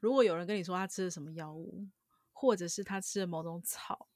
[0.00, 1.86] 如果有人跟你说他吃了什么药物，
[2.32, 4.08] 或者是他吃了某种草，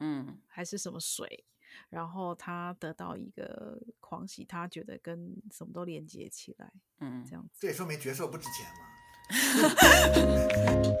[0.00, 1.44] 嗯，还是什么水，
[1.88, 8.90] 然后他得到一个狂喜，他觉得跟什么都连接起来，嗯，这样子，这也说明角色不值钱嘛。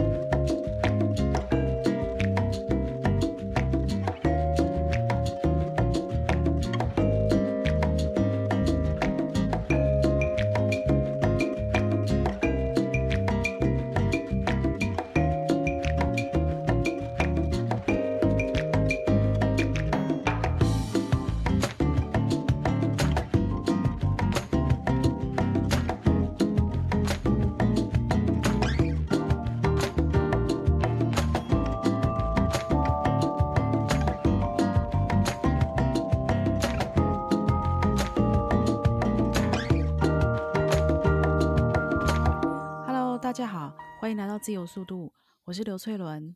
[44.41, 45.13] 自由速度，
[45.43, 46.35] 我是刘翠伦。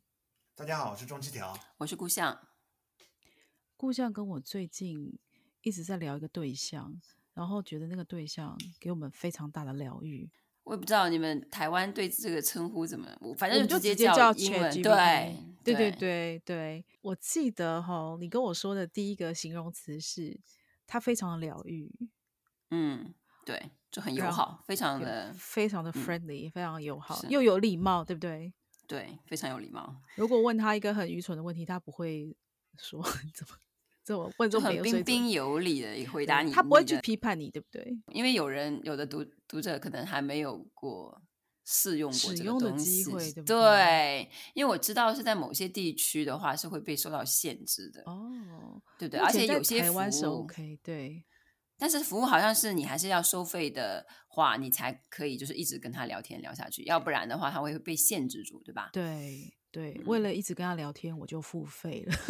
[0.54, 2.38] 大家好，我是钟七条，我是顾相。
[3.76, 5.18] 顾象跟我最近
[5.62, 7.00] 一直在聊一个对象，
[7.34, 10.30] 然后觉得那个对象给我们非常大的疗愈。
[10.62, 14.72] 我也不知道你们台湾对这个称呼怎么，反正就直接叫英文。
[14.72, 20.38] 对对对对对，我记得哈，你跟我说的第一个形容词是
[20.86, 21.92] 它非常的疗愈。
[22.70, 23.12] 嗯，
[23.44, 23.72] 对。
[23.90, 28.52] 就很友好，非常的非常的 friendly，、嗯、非常友好，又有礼貌，对不对？
[28.86, 29.96] 对，非常有礼貌。
[30.16, 32.36] 如果问他一个很愚蠢的问题，他不会
[32.78, 33.02] 说
[33.34, 33.56] 怎么
[34.04, 37.98] 怎么问，就很彬彬有礼的回答你，他不会去批判你，对不对？
[38.12, 41.20] 因为有人有的读读者可能还没有过
[41.64, 43.44] 试用过这个东西，对不对？
[43.44, 49.20] 对，因为我知道是在某些地区的话是会被受到限制的哦，对不对？
[49.20, 51.24] 而且有些台湾是 OK，对。
[51.78, 58.90] 但是服务好像是你还是要收费的话，你才可以就是一直跟他聊天聊下去，要不然的话他会被限制住，对吧？
[58.92, 62.14] 对对、嗯，为了一直跟他聊天，我就付费了。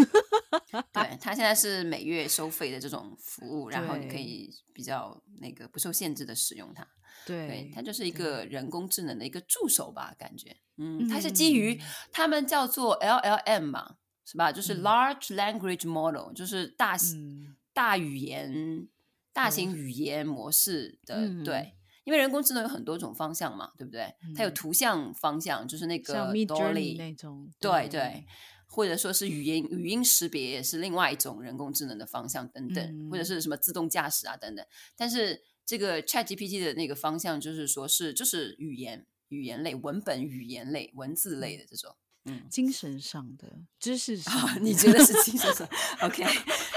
[0.92, 6.86] 对，他现在是每月收费的这种服务，然后你可以比较那个不受限制的使用它。
[7.24, 10.56] 对，对，它就是一个人工智能的一个助手吧，感觉。
[10.76, 11.80] 嗯，它是基于
[12.10, 14.50] 他们叫做 LLM 嘛，是吧？
[14.50, 18.88] 就是 Large Language Model，、嗯、就是大、嗯、大语言。
[19.36, 21.74] 大型语言模式的、嗯、对，
[22.04, 24.04] 因为人工智能有很多种方向嘛，对不对？
[24.22, 28.24] 嗯、它有图像方向，就是那个 Dolly 那种，对对，
[28.66, 34.64] 或者说是语音语音识别也是另外一种人工智能的方向等等，嗯、或者是什么自动驾驶啊等等。
[34.96, 41.94] 但是这个 ChatGPT 的那个方向就是说是就是语言语言类、文本语言类、文字类的这种。
[42.28, 45.68] 嗯，精神上的知识上、哦， 你觉得是精神上？
[46.02, 46.24] OK，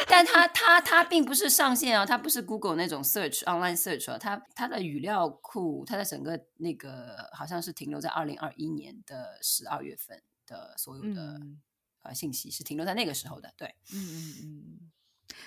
[0.09, 11.61] 但它它它并不是上线啊，它不是 Google 那种 search online search 啊，它它的语料库，它的整个那个好像是停留在二零二一年的十二月份的所有的、嗯、
[12.01, 13.53] 呃信息是停留在那个时候的。
[13.55, 14.91] 对，嗯嗯嗯。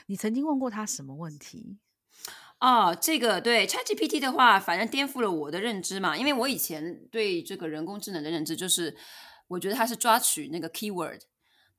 [0.06, 1.78] 你曾经问过他什么问题？
[2.60, 8.96] 哦，这个对 ChatGPT 的话，反正颠覆了我的认知嘛，因为我以前对这个人工智能的认知就是。
[9.48, 11.20] 我觉得它是抓取那个 keyword，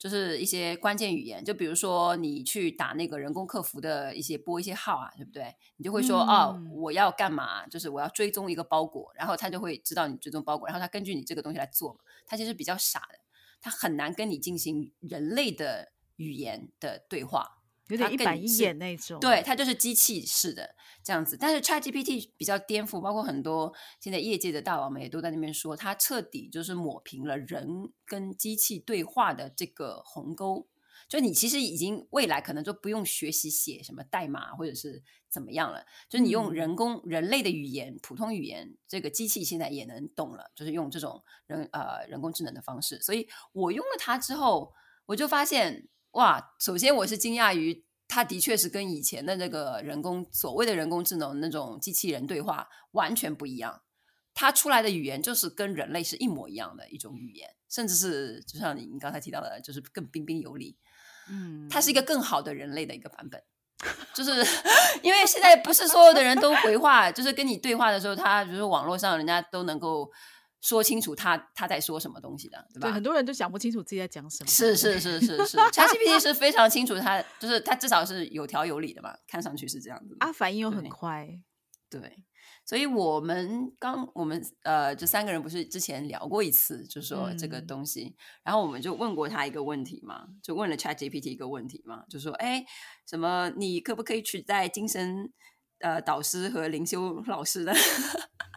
[0.03, 5.55] 就是一些关键语言，就比如说你去打那个人工客服的一些拨一些号啊，对不对？
[5.77, 7.65] 你就会说、嗯、哦，我要干嘛？
[7.67, 11.99] 就是我要追踪一个包裹，然后他就会知道你追踪包裹，然后他根据你这个东西来做嘛。
[12.27, 13.19] 他其实比较傻的，
[13.61, 17.62] 他很难跟你进行人类的语言的对话。
[17.89, 20.73] 有点一板一眼那种，对，它就是机器式的
[21.03, 21.35] 这样子。
[21.37, 30.69] 但是 ChatGPT 比较颠覆，包括很多现在业界的大佬们也都在那边说，它彻底就是抹平了人跟机器对话的这个鸿沟。
[31.09, 42.99] 就你其实已经未来可能就不用学习写什么代码或者是怎么样了，就你用人工、嗯、人类的语言、普通语言，这个机器现在也能懂了，就是用这种人呃人工智能的方式。
[43.01, 44.71] 所以我用了它之后，
[45.05, 45.89] 我就发现。
[46.13, 53.81] 哇，首先我是惊讶于，它的确是跟以前的那个人工所谓的人工智能那种机器人对话完全不一样。
[54.35, 60.77] 它出来的语言就是跟人类是一模一样的一种语言，甚至是就像你刚才提到的，就是更彬彬有礼。
[61.29, 63.41] 嗯，它是一个更好的人类的一个版本，
[64.13, 64.31] 就是
[65.01, 70.11] 因为现在不是所有的人都回话，就是跟你对话的时候，他就是网络上人家都能够。
[70.63, 72.87] 说清楚他他在说什么东西的，对吧？
[72.87, 74.49] 对，很多人都讲不清楚自己在讲什么。
[74.49, 80.17] 是是是是是，ChatGPT 是非常清楚他，他就是他至少是有条有理的嘛，看上去是这样子。
[80.19, 81.27] 啊，反应又很快，
[81.89, 82.01] 对。
[82.01, 82.23] 对，
[82.65, 92.65] 所以我们刚我们呃，这三个人不是之前聊过一次，就说这个东西，嗯，然后我们就问过他一个问题嘛，就问了 ChatGPT 一个问题嘛，就说哎，
[93.07, 95.31] 什么你可不可以取代精神
[95.81, 97.71] 呃导师和灵修老师呢？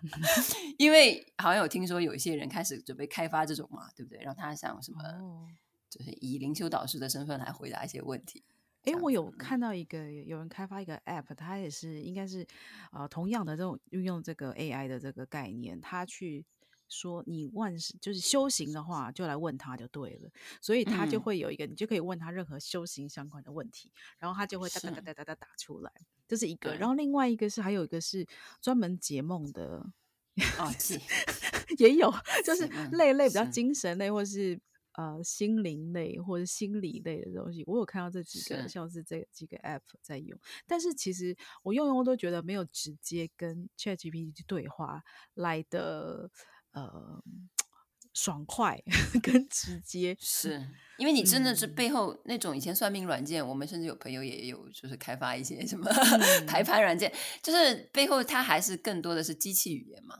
[0.79, 4.21] 因为好像有听说有一些人开始准备开发这种嘛，对不对？
[4.23, 5.47] 让他像什么，哦、
[5.89, 8.45] 就是以灵修导师的身份来回答一些问题。
[8.85, 12.47] 哎，我有看到一个有人开发一个 App，它也是应该是
[12.93, 16.45] 呃同样的这种运用这个 AI 的这个概念，他去。
[16.89, 20.31] 说你万事就是修行的话，就来问他就对了，
[20.61, 25.93] 所以他就会有一个，嗯、你就可以问他任何修行相关的问题，然后他就会哒哒哒哒哒哒打出来，
[26.29, 26.77] 这是一个。
[26.77, 28.25] 然后另外一个是还有一个是
[28.61, 29.85] 专门解梦的，
[31.79, 32.13] 也有，
[32.45, 34.59] 就是类类比较精神类，或是
[34.93, 37.65] 呃心灵类或者心理类的东西。
[37.67, 45.03] 我有看到这几个，是像是这几个 app 在用，但是其实我用用都觉得没有直接跟 ChatGPT 对话
[45.35, 46.31] 来的。
[46.77, 47.23] 呃，
[48.13, 48.79] 爽快
[49.23, 50.69] 跟直接，是
[50.99, 57.11] 因为你真的是背后那种以前算命软件，嗯、我们甚至有朋友也有就是开发一些什么、嗯、 排盘软件，
[57.43, 60.19] 就是背后它还是更多的是机器语言嘛，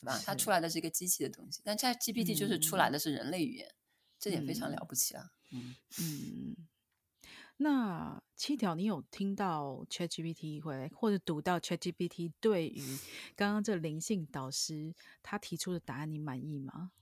[0.00, 0.18] 对吧？
[0.24, 3.76] 它出来的是一个机器的东西，但 ChatGPT 就是出来的是人类语言，嗯、
[4.18, 5.24] 这点非常了不起啊。
[5.52, 6.56] 嗯嗯。
[7.60, 12.98] 那七条，你有听到 ChatGPT 会或者读到 ChatGPT 对于
[13.34, 14.94] 刚刚这灵性导师
[15.24, 16.92] 他提出的答案，你满意吗？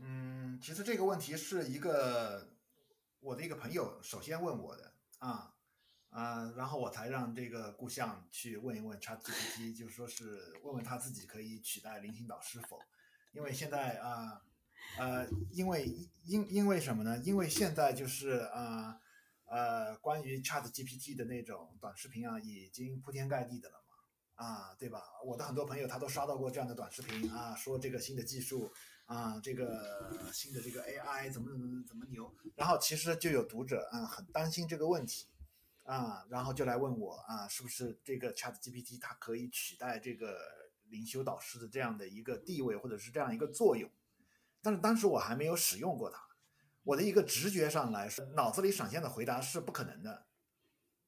[0.00, 2.52] 嗯，其实这个问题是一个
[3.18, 5.52] 我的一个朋友首先问我的啊
[6.10, 12.78] 啊，然后我才让这个顾相去问一问 ChatGPT，就是说是问问他自己可以取代灵性导师否？
[13.32, 14.42] 因为现在啊
[14.96, 15.86] 呃，因为
[16.22, 17.18] 因因为什么呢？
[17.18, 18.94] 因为现在就是啊。
[18.94, 19.00] 呃，
[19.50, 25.02] 呃关于 ChatGPT 的那种短视频啊，已经铺天盖地的了嘛，啊，对吧？
[25.26, 28.70] 我的很多朋友他都刷到过这样的短视频啊，说这个新的技术
[29.06, 35.26] 啊，这个新的这个 AI 怎么怎么怎么牛，然后其实就有读者啊很担心这个问题
[35.82, 40.38] 啊，然后就来问我啊，是不是这个 ChatGPT 它可以取代这个
[40.84, 43.90] 灵修导师的这样的一个地位或者是这样一个作用？
[44.62, 46.29] 但是当时我还没有使用过它。
[46.90, 50.26] 我的一个直觉上来说，脑子里闪现的回答是不可能的，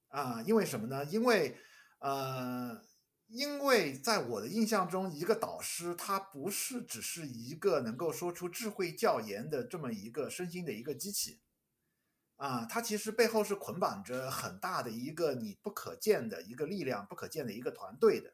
[0.09, 1.05] 啊，因为什么呢？
[1.07, 1.57] 因为，
[1.99, 2.81] 呃，
[3.27, 11.41] 因为在我的印象中，一个导师他不是只是一个能够说出智慧教研的这么一个身心的一个机器，
[12.37, 18.33] 啊，他其实背后是捆绑着很大的一个你不可见的一个力量，不可见的一个团队的。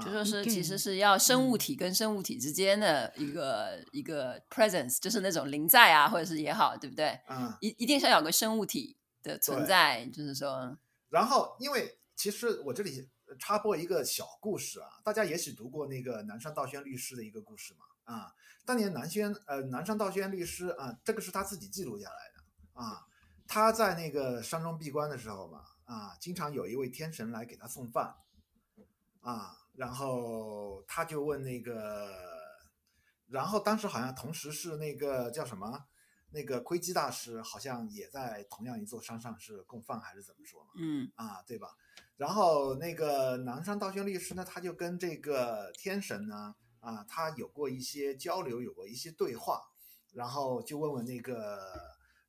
[0.00, 7.18] 就说是，其实是要生物体跟生物体之间的一个、嗯、一个 presence，就是那种临在啊，或者是也好，对不对？
[7.28, 10.78] 嗯，一一定是要有个生物体的存在，就是说。
[11.08, 13.08] 然后，因为其实我这里
[13.40, 18.14] 插播一个小故事啊，大家也许读过那个南山道宣律师的一个故事嘛。
[18.14, 18.32] 啊，
[18.64, 23.06] 当年南宣呃南山道宣律师啊，这个是他自己记录下来的啊。
[23.48, 28.14] 他在那个山中闭关的时候嘛，啊，经常有一位天神来给他送饭，
[29.22, 29.57] 啊。
[29.78, 32.10] 然后他就问那个，
[33.28, 35.86] 然后当时好像同时是那个叫什么，
[36.32, 40.70] 那个窥基大师好像也在同样一座山上是供饭还是怎么说嘛？
[40.80, 41.68] 嗯啊，对吧？
[42.16, 49.62] 然后那个南山道宣律师呢，他就跟这个天神呢啊，他有过一些交流，有过一些对话，
[50.12, 51.72] 然后就问问那个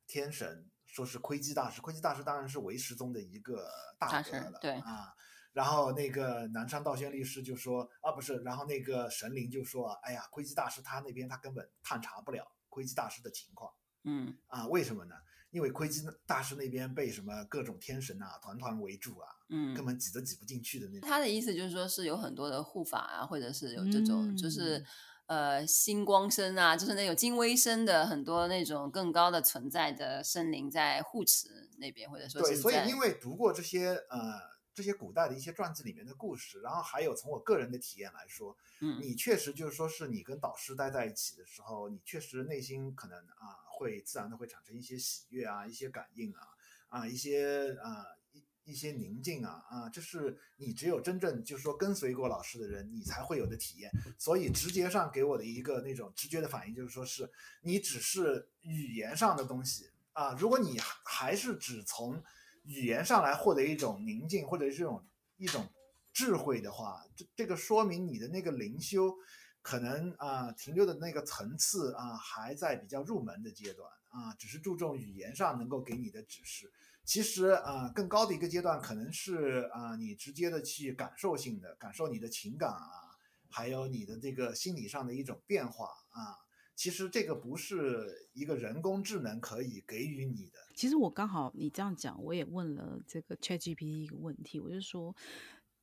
[0.06, 3.68] 天神，说是窥基大师，窥基大师当然是唯识宗的一个
[3.98, 5.12] 大哥了，对啊。
[5.52, 13.72] 然后那个南昌道宣律师就说啊，不是，然后那个神灵就说，哎呀，窥基大师他那边他根本探查不了窥基大师的情况，
[14.04, 15.14] 嗯啊，为什么呢？
[15.50, 21.08] 因为窥基大师那边被什么各种天神啊团团围住啊，嗯，根本挤都挤不进去的那种。
[21.08, 24.86] 他的意思就是说是有很多的护法啊，或者是有这种就是
[25.26, 34.59] 呃星光身啊，就是那种精微身的很多那种更高的存在的生灵在护持那边，或者说对，所以因为读过这些呃。
[34.72, 46.40] 这些古代的一些传记里面的故事，然后还有从我个人的体验来说，嗯，你确实就是说是你跟导师待在一起的时候，你确实内心可能啊会自然的会产生一些喜悦啊，一些感应啊，
[46.88, 53.90] 啊一些啊一一些宁静啊啊，这是你只有真正就是说跟随过老师的人，你才会有的体验。
[54.18, 57.30] 所以直觉上给我的一个那种直觉的反应就是说是
[57.62, 62.22] 你只是语言上的东西啊，如果你还是只从。
[62.70, 65.04] 语言上来获得一种宁静或者是这种
[65.36, 65.68] 一种
[66.12, 69.12] 智慧的话，这这个说明你的那个灵修
[69.60, 76.70] 可能啊、呃、停留的那个层次啊还在比较入门的阶段啊，只是注重语言上能够给你的指示。
[77.04, 83.18] 其实啊更高的一个阶段可能是啊你直接的去感受性的感受你的情感啊，
[83.50, 86.38] 还有你的这个心理上的一种变化啊。
[86.80, 90.58] 其实这个不是一个人工智能可以给予你的。
[90.74, 95.14] 其实我刚好你这样讲，我也问了这个 ChatGPT 一个问题，我就说，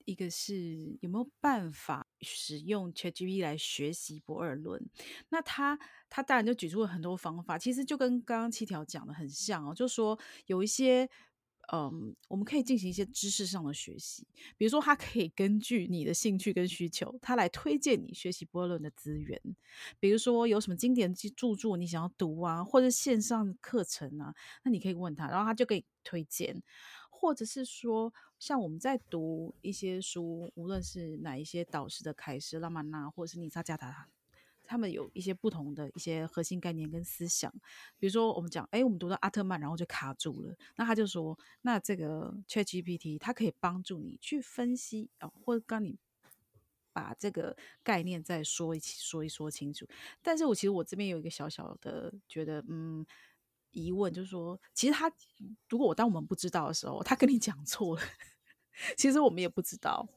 [0.06, 4.84] 一个是有没有办法使用 ChatGPT 来学习不二论？
[5.30, 5.77] 那他
[6.10, 11.08] 他当然就举出了很多方法，其实就跟刚刚七条讲的很像哦，就说有一些。
[11.74, 14.25] 嗯，我们可以进行一些知识上的学习，
[14.57, 19.41] 比如说，他可以根据你的兴趣跟需求，他来推荐你学习不二论的资源。
[20.00, 24.33] 比如说，有什么经典著作你想要读啊，或者线上课程啊，
[24.63, 26.63] 那你可以问他，然后他就可以推荐。
[27.09, 34.07] 或者是说，像我们在读一些书，无论是哪一些导师的开示，拉玛那，或者是尼萨加达。
[34.67, 37.51] 他们有一些不同的一些核心概念跟思想，
[37.97, 40.55] 比如说我们讲，哎，我们读到阿特曼，然后就卡住了。
[40.75, 45.97] 那他就说，那这个 ChatGPT 它可以帮助你去分析啊，或者帮你
[46.91, 49.88] 把这个概念再说一说一说清楚。
[50.21, 53.05] 但是我其实我这边有一个小小的觉得，嗯，
[53.71, 55.12] 疑问，就是说，其实他
[55.69, 58.01] 如果我当我们不知道的时候，他跟你讲错了，
[58.97, 60.07] 其实我们也不知道。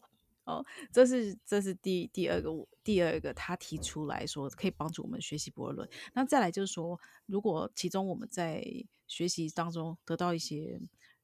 [0.45, 2.51] 哦，这是这是第第二个
[2.83, 5.89] 第二个他提出来说可以帮助我们学习博尔论。
[6.15, 8.65] 那再来就是说，如果其中我们在
[9.07, 10.81] 学习当中得到一些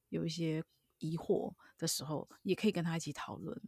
[0.09, 0.63] 有一些
[0.99, 3.59] 疑惑的时候，也可以跟他一起讨论。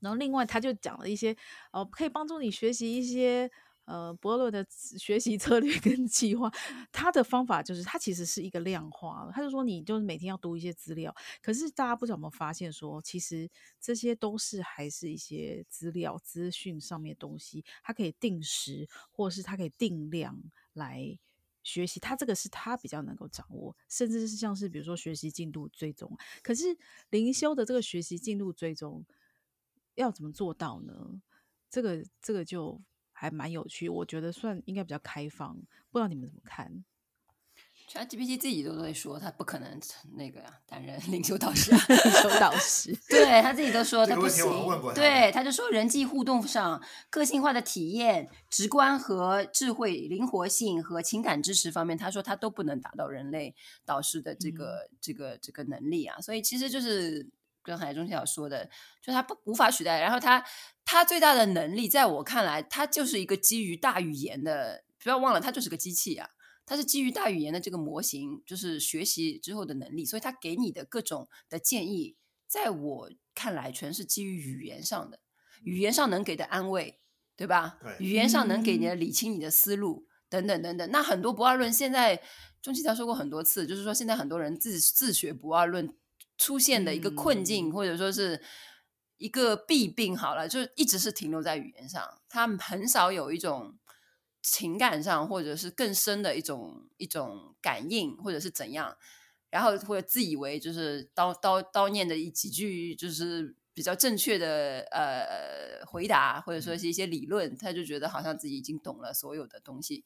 [0.00, 1.36] 然后另外他就讲了一些
[1.72, 3.50] 哦，可以帮助你学习一些。
[3.88, 6.52] 呃，伯乐的学习策略跟 计划，
[6.92, 9.30] 他的方法就是，他其实是一个量化。
[9.32, 13.48] 他就说，你就是每天要读一些资料，可是大家不知道有没有发现说，其实
[13.80, 20.38] 这些都是还是一些资料资讯上面的东西，它可以定时，或者是它可以定量
[20.74, 21.18] 来
[21.62, 21.98] 学习。
[21.98, 26.14] 他这个是他比较能够掌握，甚至是像是比如说学习进度追踪。
[26.42, 26.76] 可是
[27.08, 29.06] 灵修的这个学习进度追踪
[29.94, 31.22] 要怎么做到呢？
[31.70, 32.82] 这个这个就。
[33.20, 35.52] 还蛮有趣，我觉得算应该比较开放，
[35.90, 36.84] 不知道你们怎么看
[37.90, 39.80] ？ChatGPT 自己都在说，他不可能
[40.16, 44.44] 那个呀，担任 领袖导师啊，灵修导师，对他自己都说 他不行。
[44.44, 53.52] 他对，他就说人际互动上，个性化的体验、直观和智慧、灵活性和情感支持方面，他说他都不能达到人类
[53.84, 56.20] 导师的这个、嗯、这个这个能力啊。
[56.20, 57.26] 所以其实就是。
[57.68, 58.70] 跟海中小说的，
[59.02, 60.00] 就他不无法取代。
[60.00, 60.42] 然后他
[60.86, 64.84] 他最大的能力，在我看来，他就是一个基于大语言的。
[65.00, 66.28] 不要忘了，他就是个机器啊，
[66.66, 70.04] 他是基于大语言的这个模型，就是学习之后的能力。
[70.04, 72.16] 所以他给你的各种的建议，
[72.48, 75.20] 在我看来，全是基于语言上的，
[75.62, 76.98] 语言上能给的安慰，
[77.36, 77.78] 对吧？
[77.80, 80.90] 对，语言上能给你的理清你的思路，嗯、等等等等。
[80.90, 82.20] 那很多不二论，现在
[82.60, 85.94] 钟启他说过很多次，就是说现在很多人自自学不二论。
[86.38, 88.40] 出现的一个困境，或者说是
[89.18, 93.76] 一个弊病，好了，就一直是停留在语言上，他们很少有一种
[94.40, 98.96] 情感上，或者是更深的一种一种感应，或者是怎样，
[99.50, 110.04] 然后或者自以为就是叨叨叨念的一几句，就是比较正确的呃回答，或者说是一些理论，他就觉得好像自己已经懂了所有的东西。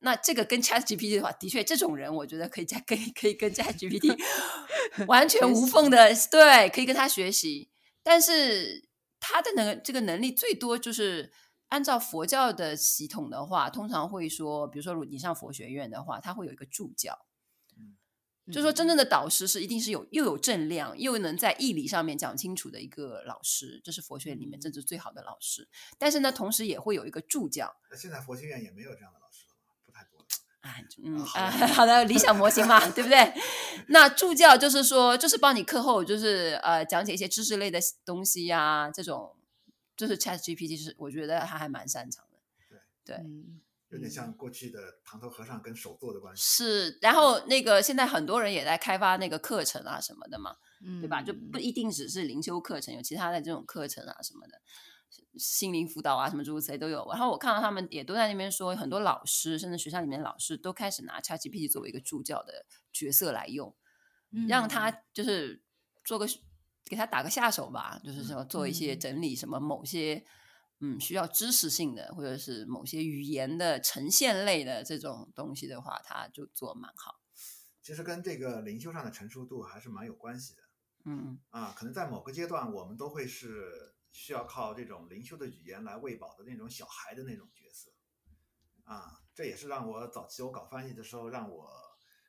[0.00, 4.14] 那这个跟 ChatGPT 的话，的确，这种人我觉得可以加， 可以可以跟 ChatGPT
[5.08, 7.70] 完全无缝的，对，可以跟他学习。
[8.02, 8.86] 但是
[9.18, 11.32] 他的能这个能力最多就是
[11.68, 17.26] 按照佛教的系统的话，通常会说，比如说如你上佛学院的话，他会有一个助教，
[17.78, 17.96] 嗯，
[18.52, 25.66] 就是说真正的导师是一定是有又有正量，又能在义理上面讲清楚的一个老师，这是佛学院里面真正最好的老师。
[25.96, 27.74] 但是呢，同时也会有一个助教。
[27.90, 29.23] 那现在佛学院也没有这样的。
[31.02, 33.32] 嗯啊，好的，理想模型嘛，对不对？
[33.88, 39.36] 那助教就是说，就是帮你课后就是呃讲解一些知识类的东西呀、啊，这种
[39.96, 42.38] 就是 ChatGPT 是我觉得他还蛮擅长的。
[42.68, 46.42] 对对、嗯，有点像过去的唐头和尚跟手作的关系。
[46.42, 51.20] 是，然后那个现在很多人也在开发那个课程啊什么的嘛，嗯、对吧？
[51.20, 54.58] 就不一定只是灵修课程，有其他的这种课程啊什么的。
[55.36, 57.04] 心灵辅导啊，什么诸如此类都有。
[57.10, 63.74] 然后我看到他们也都在那边说，很多老师甚至学校里面的老师都开始拿 ChatGPT 作为一个助教的角色来用，
[64.30, 65.62] 嗯、让他就是
[66.04, 66.26] 做个
[66.84, 70.24] 给他打个下手吧，就是说做一些整理，什么某些
[70.80, 77.20] 嗯需要知识性的或者是某些语言的呈现类的这种东西的话，他就做蛮好。
[77.82, 80.62] 其实跟这个灵修上的成熟度还是蛮有关系的。
[81.06, 83.93] 嗯啊，可能在某个阶段，我们都会是。
[84.14, 87.90] 需要靠这种灵修的语言来喂饱的那种小孩的那种角色，
[88.84, 91.68] 啊，这也是让我早期我搞翻译的时候，让我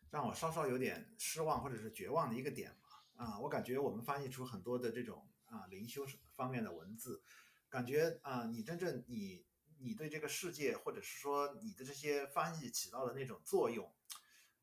[0.10, 3.24] 让我稍稍有点失望或者是绝望的一个点嘛。
[3.24, 7.22] 啊，我感觉我们翻译出很多的这种啊灵修方面的文字，
[7.70, 9.46] 感觉啊，你真正你
[9.78, 13.94] 你对这个世界或者是说你的这些翻译起到的那种作用，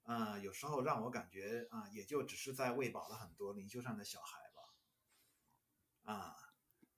[0.02, 6.12] 啊，有时候让我感觉啊，也就只是在喂饱了很多灵修上的小孩吧。
[6.12, 6.36] 啊。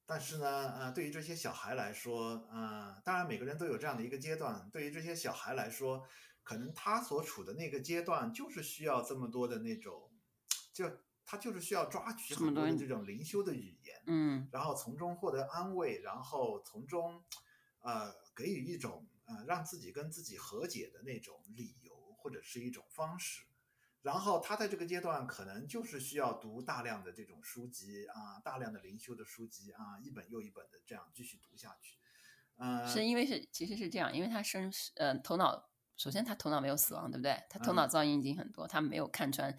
[0.07, 4.69] 但是呢，呃，对于这些小孩来说，呃，当然每个人都有这样的一个阶段。
[4.71, 6.07] 对于这些小孩来说，
[6.43, 10.11] 可能他所处的那个阶段就是需要这么多的那种，
[10.75, 10.91] 就
[11.25, 17.25] 他就是需要抓取很多的这种灵修的语言，嗯，然后从中获得安慰，然后从中，
[17.81, 23.47] 呃，给予一种呃让自己跟自己和解的那种理由或者是一种方式。
[24.05, 31.97] 然后他在这个阶段可能就是需要读大量的这种书籍啊，大量的灵修的书籍啊，一本又一本的这样继续读下去。
[32.59, 37.43] 嗯，是因为是其实是这样，因为他生呃头脑，首先他头脑没有死亡，对不对？
[37.49, 39.57] 他头脑噪音已经很多，嗯、他没有看穿，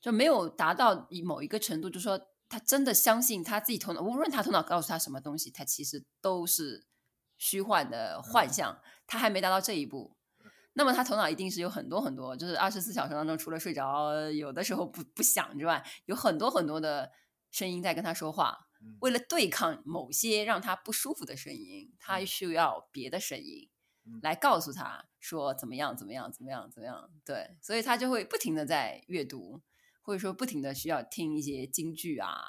[0.00, 6.84] 就没有达到某一个程度，就是说他真的相信他自己头脑，无论他头脑告诉他什么东西，他其实都是
[7.38, 10.13] 虚幻的幻象，嗯、他还没达到这一步。
[10.74, 17.10] 那么他头脑一定是有很多很多，就是二十四小时当中，除了睡着，有的时候不不想之外，有很多很多的
[17.50, 18.68] 声音在跟他说话。
[19.00, 23.70] 为了对抗某些让他不舒服的声音，他需要别的声音
[24.20, 27.10] 来告诉他说怎么样怎么样怎么样怎么样。
[27.24, 29.62] 对，所以他就会不停的在阅读，
[30.02, 32.42] 或者说不停的需要听一些京剧啊，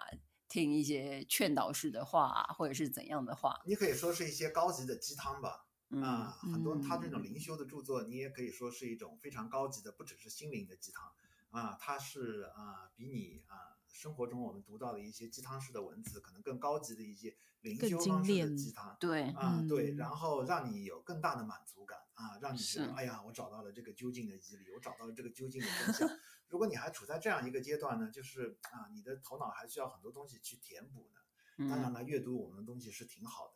[0.49, 3.61] 听一些劝导式的话，或者是怎样的话。
[3.65, 5.64] 你可以说是一些高级的鸡汤吧。
[6.01, 11.11] 啊，嗯、很多他这种灵修的著作，你也可以说是一种非常高级的，不只是心灵的鸡汤
[11.51, 26.09] 啊，它是啊，比你啊生活中我们读到的一些鸡汤式的文字，可能更高级的一些灵修方式的鸡汤，对啊，嗯、对，然后让你有更大的满足感啊，让你觉得是哎呀，我找到了这个究竟的真理，我找到了这个究竟的真相。
[26.49, 31.69] 如果你还处在这样一个阶段呢，就是啊，你的头脑还需要很多东西去填补呢。
[31.69, 33.54] 当然了，阅读我们的东西是挺好的。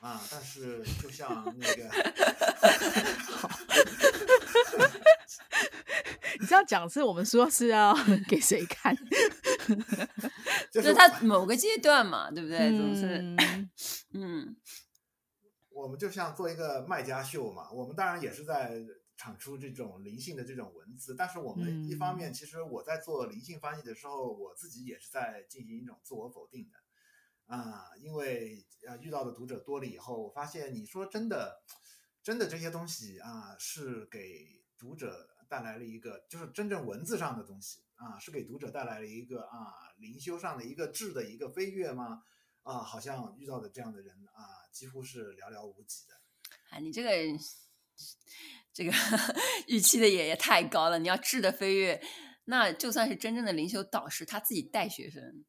[0.00, 1.82] 啊，但是就像那个，
[6.40, 7.94] 你这样讲是我们说是要
[8.26, 8.96] 给谁看？
[10.72, 12.58] 就是他某个阶段嘛，对不对？
[12.70, 13.36] 嗯、总是，
[14.14, 14.56] 嗯，
[15.68, 18.82] 我们就像做一个卖家秀嘛，我们当然也是在
[19.18, 26.79] 产出这种灵性的这种文字，但是我们一方面，其实我在做灵性翻译的时候，我自己也是在进行一种自我否定的。
[27.50, 31.64] 啊，因为呃遇到的读者多了以后，我发现你说真的，
[32.22, 42.22] 真的这些东西啊，是给读者带来了一个，就是真正文字上的东西啊，是给读者带来了一个啊灵修上的一个质的一个飞跃吗？
[42.62, 46.14] 啊，好像遇到的这样的人啊，几乎是寥寥无几的。
[46.70, 47.10] 啊，你这个
[48.72, 48.92] 这个
[49.66, 51.00] 预期的也也太高了。
[51.00, 52.00] 你要质的飞跃，
[52.44, 55.44] 那就算是真正的灵修导师，他自己带学生。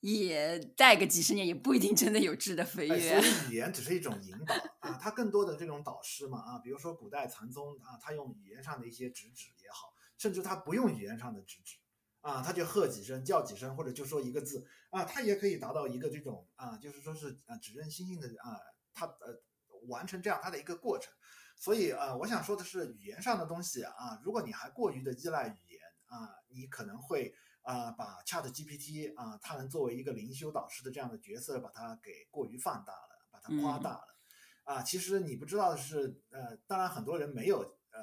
[0.00, 3.20] 也带个几十年，也不一定真的有质的飞跃。
[3.20, 11.78] 所以语言只是一种引导啊，它更多的这种导师嘛啊，比如说古代禅宗啊，他用语言上的一些直指也好，甚至他不用语言上的直指
[12.20, 18.56] 啊，他就喝几声叫几声，或者就说一个字啊，他也可以达到一个这种啊，就是说是啊指认心性的啊，
[18.94, 19.42] 他呃
[19.88, 21.12] 完成这样他的一个过程。
[21.56, 27.34] 所以啊，我想说的是，语言上的东西啊，如果你还过于的依赖语言啊，你可能会。
[27.68, 34.16] 啊、呃，把 ChatGPT 啊、呃，它能作为一个灵修导师的这样的角色，把它给过于放大了，把它夸大了。
[34.64, 37.58] 啊、呃，其实你不知道的是，呃，当然很多人没有
[37.90, 38.00] 呃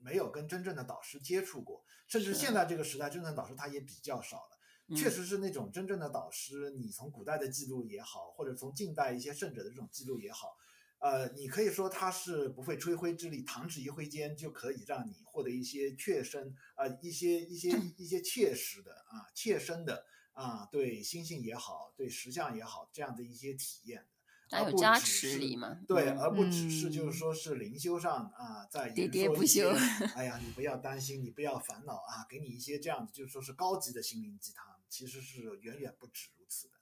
[0.00, 4.96] 没有跟真正的导师接触过，甚至现在这个时代，真正的导师他也比较少了。
[4.96, 10.56] 确实是那种真正的导师，你从古代的记录也好，或者从近代一些圣者的这种记录也好。
[11.04, 24.06] 呃，你可以说他是不费吹灰之力，弹指一挥间就可以让你获得一些切身啊、呃，一些一些一些切实的啊，切身的啊，对心性也好，对实相也好，这样的一些体验，
[24.48, 25.78] 还有加持力嘛？
[25.86, 29.68] 对，而不只是就是说是灵修上啊，在喋喋不休。
[30.16, 36.72] 哎呀，你不要担心，你不要烦恼啊，给你一些这样子，就是说是高级的心灵鸡汤，其实是远远不止如此的。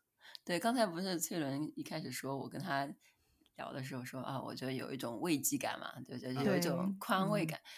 [0.44, 2.88] 对，刚才不是翠伦一开始说我跟他。
[3.56, 7.58] 聊的时候说啊，我觉得有一种慰藉感嘛，对对，有一种宽慰感。
[7.58, 7.68] 嗯、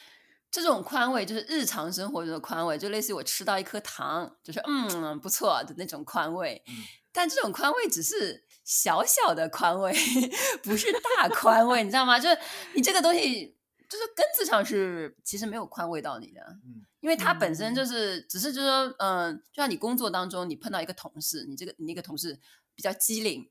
[0.51, 6.63] 这种宽慰就是日常生活中的宽慰，就类似于我吃到一颗糖，就是嗯不错的那种宽慰。
[6.69, 6.75] 嗯、
[7.13, 9.93] 但这种宽慰只是小小的宽慰，
[10.63, 12.19] 不是大宽慰，你知道吗？
[12.21, 12.39] 就是
[12.75, 13.57] 你这个东西，
[13.89, 22.39] 就是根子上是其实没有宽慰到你的，嗯、因为它本身就是只是就是说，嗯，就像你工作当中你碰到一个同事，你这个你那个同事
[22.77, 23.51] 比较机灵。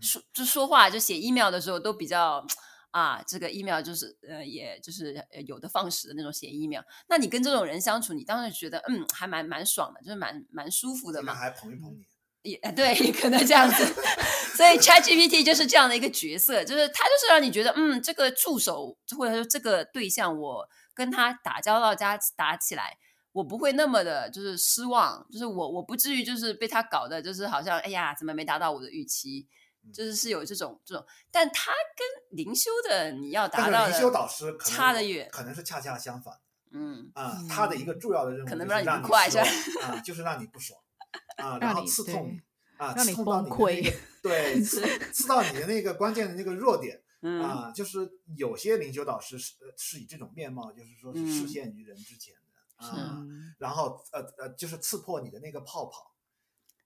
[0.00, 2.44] 说就说话就写 email 的时候都比较
[2.90, 5.14] 啊，这个 email 就是呃，也就是
[5.46, 6.82] 有的放矢的那种写 email。
[7.08, 11.34] 那你跟这种人相处，你当然觉得嗯，还蛮蛮爽的，就是蛮蛮舒服的嘛。
[11.34, 12.04] 还捧一捧你。
[12.42, 13.84] 也对，可能这样子。
[14.54, 22.98] 所以 ChatGPT 就是这样的一个角色，就是他就是让你觉得嗯，这个助手或者说这个对象，我跟他打交道加打起来，
[23.32, 29.48] 我不会那么的，就是失望，就是我我不至于就是被他搞的，就是好像哎呀，怎么没达到我的预期，
[29.92, 36.34] 就是是有这种这种，但他跟灵修的你要达到的灵修导师差得远，可能是恰恰相反。
[36.70, 39.44] 嗯啊，他的一个重要的任务可能让你不快是吧？
[39.82, 40.80] 啊，就是让你不爽
[41.38, 42.38] 啊，然后刺痛
[42.76, 47.00] 啊，让你刺痛到你的那个 对，刺 刺到你的那个关键的那个弱点。
[47.26, 52.40] 嗯、啊，就是有些灵修导师是是以这种面貌，就是说是示现于人之前的、
[52.78, 53.24] 嗯、啊，
[53.58, 56.13] 然后呃呃，就是刺破你的那个泡泡。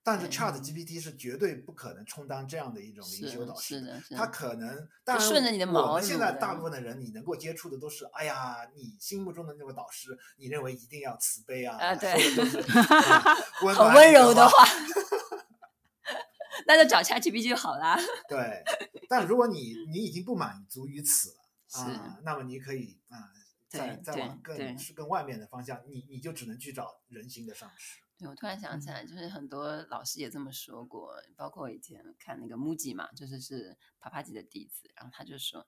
[0.01, 5.89] 但是 Chat GPT 是绝对不可能充当这样的一种灵修导师的，他可能，但顺着你的毛。
[5.89, 12.13] 我们现在大部分的人，你能够接触的都是，哎呀，你心目中的那个导师，你认为一定要慈悲啊，啊对，
[13.63, 14.65] 温很温柔的话。
[16.65, 17.97] 那就找 ChatGPT 就好啦。
[18.27, 18.63] 对，
[19.07, 21.35] 但如果你你已经不满足于此了
[21.69, 23.29] 是啊，那么你可以啊，
[23.67, 27.99] 再再往更是更外面的方向，你你就只能去找人形的上师。
[28.19, 35.65] 对，我突然想起来，就是很多老师也这么说过，包括我以前看那个 Muji 嘛，就是是帕帕吉的弟子，然后他就说，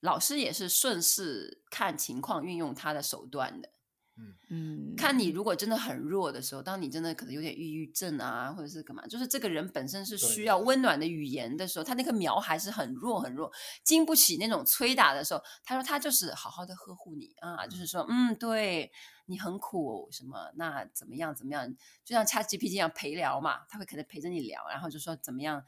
[0.00, 3.70] 老师也是顺势看情况运用他的手段的。
[4.16, 4.34] 嗯。
[4.48, 13.50] 嗯，看你如果真的很弱的时候，当你真的可能有点抑郁症啊，或者是干嘛，就是这个人本身是需要温暖的语言的时候，他那个苗还是很弱很弱，
[13.82, 18.92] 经不起那种催打的时候，他说他就是好好的呵护你啊，就是说嗯，对
[19.26, 21.68] 你很苦什么，那怎么样怎么样，
[22.04, 25.64] 就像 ChatGPT 一样陪聊嘛，他会可能陪着你聊，然后就说怎么样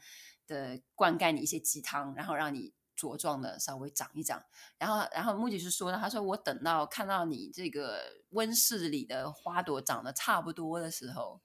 [0.47, 2.73] 的灌溉你一些鸡汤，然后让你。
[2.99, 4.43] 茁壮的稍微长一长，
[4.77, 11.39] 然后，然后木吉是说的，他说我等到看到你这个温室里的花朵长得差不多的时候，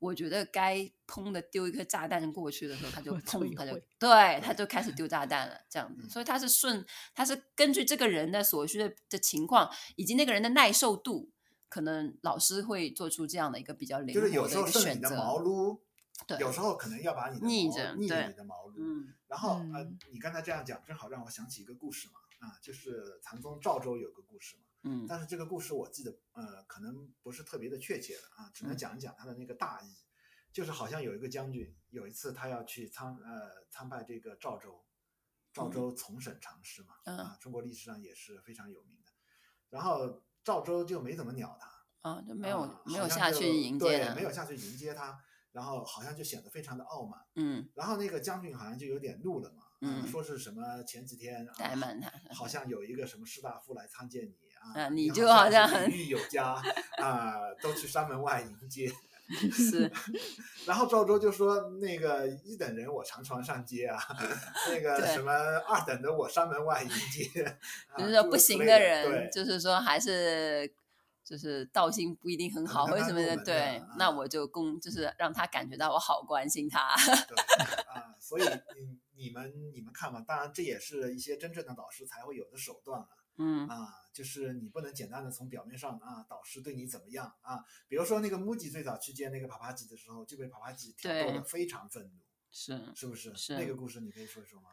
[0.00, 6.08] 我觉得该砰的丢一颗炸弹过去的时候，他就 砰，他就对，他就开始丢炸弹了，这样子。
[6.08, 6.84] 所以他是顺，
[7.14, 11.30] 他是根据这个人的所需的的情况以及那个人的耐受度，
[11.68, 14.68] 可能老师会做出这样的一个比较灵活的一个选择。
[14.68, 15.80] 就是有时候你的毛撸，
[16.26, 19.14] 对，有时候可能要把你的逆着逆着你的毛撸，嗯。
[19.28, 30.08] 然后、嗯、呃，你刚才这样讲，正好让我想起一个故事嘛，啊，就是禅宗赵州有个故事嘛，嗯，但是这个故事我记得呃，可能不是特别的确切的啊，只能讲一讲他的那个大意，嗯、
[30.50, 34.82] 就是好像有一个将军，有一次他要去参呃参拜这个赵州，
[35.52, 39.12] 赵州从审常师嘛，嗯、啊，中国历史上也是非常有名的，
[39.68, 45.22] 然后赵州就没怎么鸟他，啊，就没有、啊、没有下去迎接对，没有下去迎接他。
[45.52, 56.60] 然后好像就显得非常的傲慢，嗯，然后那个将军好像就有点怒了嘛，嗯，说是什么前几天怠慢他，好像有一个什么士大夫来参见你啊，啊，你就好像很礼遇有加
[56.98, 58.92] 啊，都去山门外迎接，
[59.50, 59.90] 是，
[60.66, 63.98] 然后赵州就说那个一等人我常常上街啊，
[64.68, 69.30] 那个什么二等的我山门外迎接，啊、就是说不行的人，对。
[69.30, 70.70] 就是说还是。
[71.28, 73.36] 就是道心不一定很好，为什么呢？
[73.44, 76.96] 对，啊、那我就公就是让他感觉到我好关心他。
[77.28, 77.36] 对
[77.84, 78.42] 啊，所以
[78.74, 83.08] 你你们你们看吧，当然这也是一些真正的导师才会有的手段了。
[83.36, 87.62] 嗯啊，就是你不能简单的从表面上啊，导师对你怎么样啊？
[87.88, 93.36] 比如说那个木吉最早去见那个帕帕吉的时候，就被帕帕吉挑逗的非常愤怒，是是不是？
[93.36, 94.70] 是那个故事你可以说一说吗？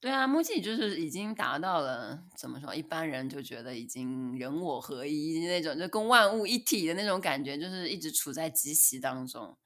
[0.00, 2.74] 对啊，木吉就是已经达到了怎么说？
[2.74, 9.58] 一般人就觉得已经人我合一那种，就跟万物一体的那种感觉，就是一直处在即席当中。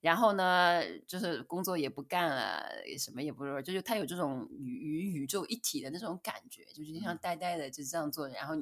[0.00, 2.66] 然后呢，就是工作也不干了，
[2.98, 8.54] 什么也不做，就是他有这种与与宇宙一体的那种感觉，就是像呆呆的就这样做，然后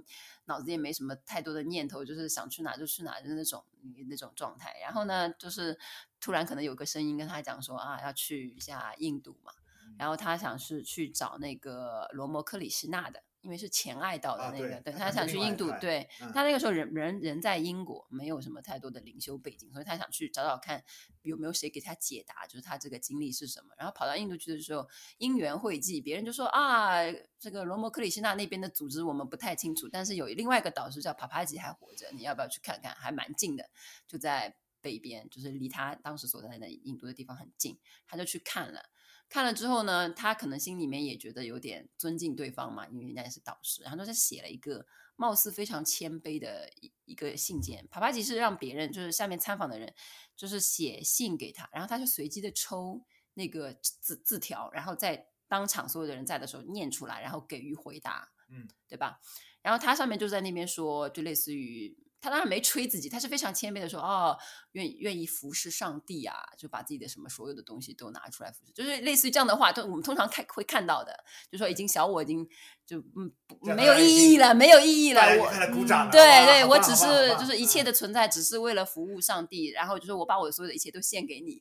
[0.46, 3.64] 脑子也没什么太多的念头，就是想去哪就去哪的那种
[4.08, 4.74] 那种状态。
[4.82, 5.78] 然后呢，就是
[6.20, 9.52] 突然可能有个声音跟他讲说啊，要去一下印度嘛。
[9.98, 20.82] 然后他想是去找那个罗摩克里希纳的，因为是前爱岛的那个，啊、对，对他想去印度，对、嗯、他那个时候人人人在英国，没有什么太多的灵修背景，所以他想去找找看
[21.22, 23.74] 有没有谁给他解答，就是他这个经历是什么。
[23.76, 27.00] 然后跑到印度去的时候，因缘会际，别人就说啊，
[27.38, 32.94] 这个罗摩克里希纳那边的组织我们不太清楚，但是有另外一个导师叫帕帕吉还活着，你要不要去看看？
[32.94, 33.68] 还蛮近的，
[34.06, 38.90] 就在北边，就是离他当时所在的印度的地方很近，他就去看了。
[39.32, 44.84] 看了之后呢，他可能心里面也觉得有点尊敬对方嘛，因为人家也是导师，然后他写了一个
[45.16, 47.88] 貌似非常谦卑的一一个信件。
[47.90, 49.94] 帕帕吉是让别人，就是下面参访的人，
[50.36, 59.18] 就是写信给他，然后他就随机的抽那个字字条，然后在当场所有的人在的时候念出来，然后给予回答，嗯，对吧？
[59.62, 61.96] 然后他上面就在那边说，就类似于。
[62.22, 64.38] 他当然没吹自己，他是非常谦卑的说：“哦，
[64.72, 71.12] 愿意愿意服侍上帝啊，就把自己的什么所有的东西都拿出来服侍，就是类似于这样的话，都我们通常看会看到的，
[71.50, 72.48] 就说已经小我已经
[72.86, 73.32] 就嗯
[73.74, 75.20] 没有意义了，没有意义了。
[75.36, 81.60] 我嗯、对对，我只是就是一切的存在只是为了服务上帝，然后就是我把我所有的一切都献给你，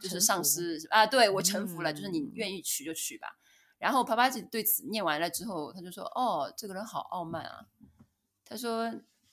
[0.00, 3.36] 就是上司啊，对我臣服了，就是你愿意娶就娶吧。
[3.76, 7.66] 然后帕帕吉对此念完了之后，他就说：哦，这个人好傲慢啊。
[8.46, 8.90] 他说。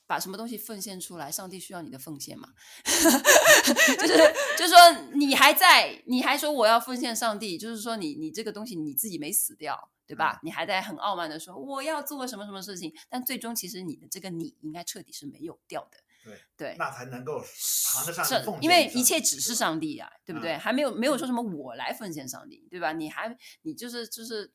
[0.08, 1.32] 把什么东西奉献出来？
[1.32, 2.50] 上帝需要你的奉献嘛？
[2.86, 4.18] 就是，
[4.58, 4.78] 就是说
[5.14, 10.40] 你还在，你还说我要奉献上帝，就是说你你这个东西你自己没死掉，对吧？
[10.44, 15.98] 你还在很傲慢的说我要做什么什么事情，但最终其实你的这个你应该彻底是没有掉的。
[16.24, 18.64] 对对，那才能够谈得上奉献。
[18.64, 20.54] 因为一切只是上帝啊，对不对？
[20.54, 22.94] 嗯、还没有没有说什么我来奉献上帝，对吧？
[22.94, 24.52] 你还你就是就是。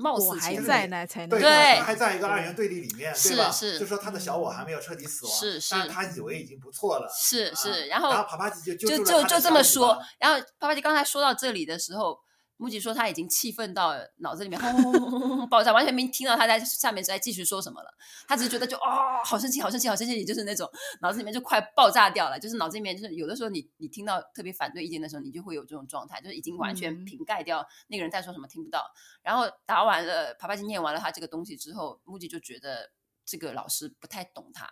[0.00, 3.50] 貌似还在呢，才能对，对他还在一个二元对立里面，对吧？
[3.50, 7.70] 是是，就说他的小我还没有彻底死亡，是是，但他以为已经不错了，是是。
[7.70, 9.96] 啊、然后，然后帕帕吉就就就就这么说。
[10.18, 12.18] 然后帕帕吉刚才说到这里的时候。
[12.60, 17.90] 木吉说他已经气愤到脑子里面轰轰轰轰轰爆炸，完全没听到他在下面在继续说什么了。
[18.28, 20.70] 他只是觉得就哦，好生气，好生气，好生气，就是那种
[21.00, 22.38] 脑子里面就快爆炸掉了。
[22.38, 28.84] 就是脑子里面就是有的时候你你听到特别反对意见的时候，你就会有这种状态，就是已经完全瓶盖掉那个人在说什么听不到。
[29.22, 32.92] 然后答完了，帕帕金念完了他这个东西之后，木吉就觉得
[33.24, 34.68] 这个老师不太懂他，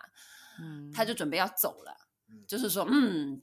[0.61, 1.97] 嗯，他就准备要走了，
[2.47, 3.41] 就是说嗯，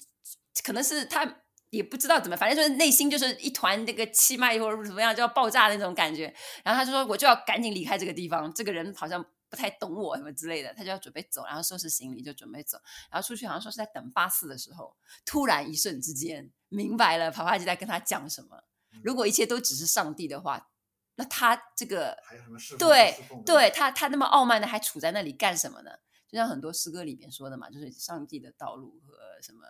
[0.62, 1.42] 可能是他。
[1.76, 6.34] 也不知道怎么，反正就是内心就是一团那个气脉或者怎么样就要爆炸的那种感觉。
[6.64, 12.78] 然后他就说：“我就要赶紧离开这个地方，这个人好像不太懂我什么之类的。”他就要准备走，然后收拾行李就准备走。
[13.10, 18.64] 然后出去好像说是在等巴士的时候，突然一瞬之间明白了，帕帕吉在跟他讲什么。
[19.02, 20.70] 如果一切都只是上帝的话，
[21.16, 22.76] 那他这个还有什么事？
[22.78, 25.90] 对对，他他那么傲慢的还处在那里干什么呢？
[26.28, 29.60] 就像很多诗歌里面说的嘛，就是上帝的道路和什么。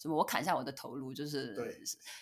[0.00, 0.16] 什么？
[0.16, 1.80] 我砍下我的头颅，就是，对，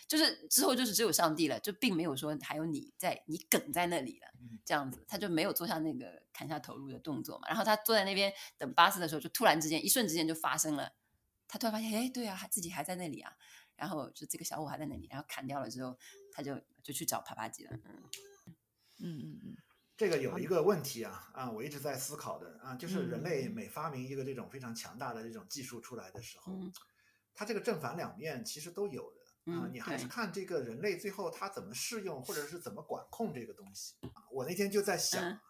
[0.09, 4.27] 就是之后就是只有上帝了，就并没有说还有你在，你梗在那里了，
[4.65, 7.47] 这样子，他就没有做下那个砍下头颅的动作嘛。
[7.49, 10.93] 然后他坐在那边等巴士的时候，就突然之间，一瞬之间就发生了，
[11.47, 13.33] 他突然发现，哎，对啊，他自己还在那里啊。
[13.77, 15.97] 然后就这个小伙还在那里，然后砍掉了之后，
[16.33, 17.77] 他就就去找帕帕吉了。
[17.87, 18.03] 嗯
[18.99, 19.57] 嗯嗯嗯，
[19.97, 26.53] 这个有一个问题啊啊，我一直在思考的啊，就是人类每发明一个这种非常强大的这种技术出来的时候。
[27.39, 34.27] 嗯它这个正反两面其实都有的啊，嗯、你还是看这个人类最后他怎么适用或者是怎么管控这个东西啊。
[34.33, 35.41] 我那天就在想，啊、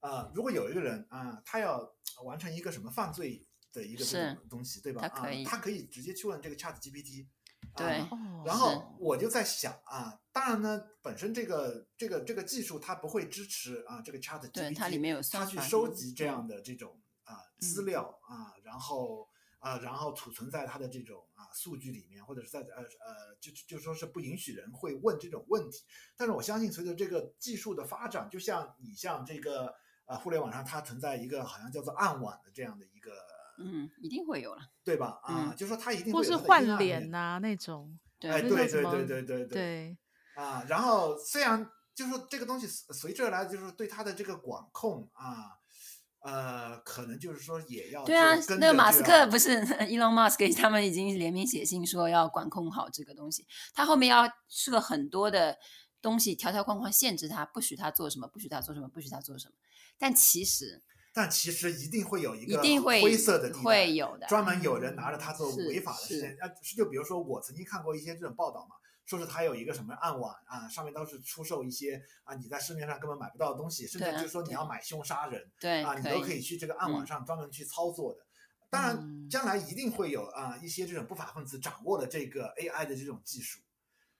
[0.00, 5.00] 嗯呃，如果有一个人啊，他要完成一个什么犯罪的一个这种东西，对吧？
[5.00, 7.28] 他可以、啊，他可以直接去问这个 Chat GPT。
[7.76, 8.10] 对、啊。
[8.44, 19.28] 然后我就在想啊，当然呢，本身这个这个这个技术它不会支持啊，这个 Chat GPT 它里面有它去收集这样的这种啊资料、嗯、啊，然后。
[19.60, 25.84] 啊、呃，然后储存在它的这种啊数据里面，或者是在呃呃，就就说是不允许人会问这种问题。
[26.16, 29.74] 但是我相信，随着这个技术的发展，就像你像这个
[30.06, 33.12] 呃互联网上它存在一个好像叫做暗网的这样的一个，
[33.58, 35.18] 嗯，一定会有了，对吧？
[35.24, 39.98] 啊、嗯，就说它一定会有或是换脸呐、啊、那种，哎，对对对对对对对
[40.36, 40.64] 啊。
[40.68, 45.57] 然后虽然就是说这个东西随之而来，就是对它的这个管控啊。
[46.30, 55.56] 呃，可能就是说也要对啊，那个马斯克不是 Elon Musk 他们已经联名写信说要管控好这个东西，他后面要设很多的
[56.02, 59.54] 东西，条条框框限制他，不许他做什么，不许他做什么，不许他做什么。
[59.96, 60.82] 但其实，
[61.14, 62.60] 但其实一定会有一个
[63.00, 66.28] 灰色的地带，会有的，专门有人拿着它做违法的事情。
[66.40, 68.76] 啊，就比如说我曾经看过一些这种报道嘛。
[69.08, 78.20] 说是他有一个什么暗网啊，上面都是出售一些啊你在市面上根本买不到的东西，甚至就是说你要买凶杀人，对啊，你都可以去这个暗网上专门去操作的。
[78.68, 83.60] 当然，将来一定会有啊一些这种不法分子掌握了这个 AI 的这种技术，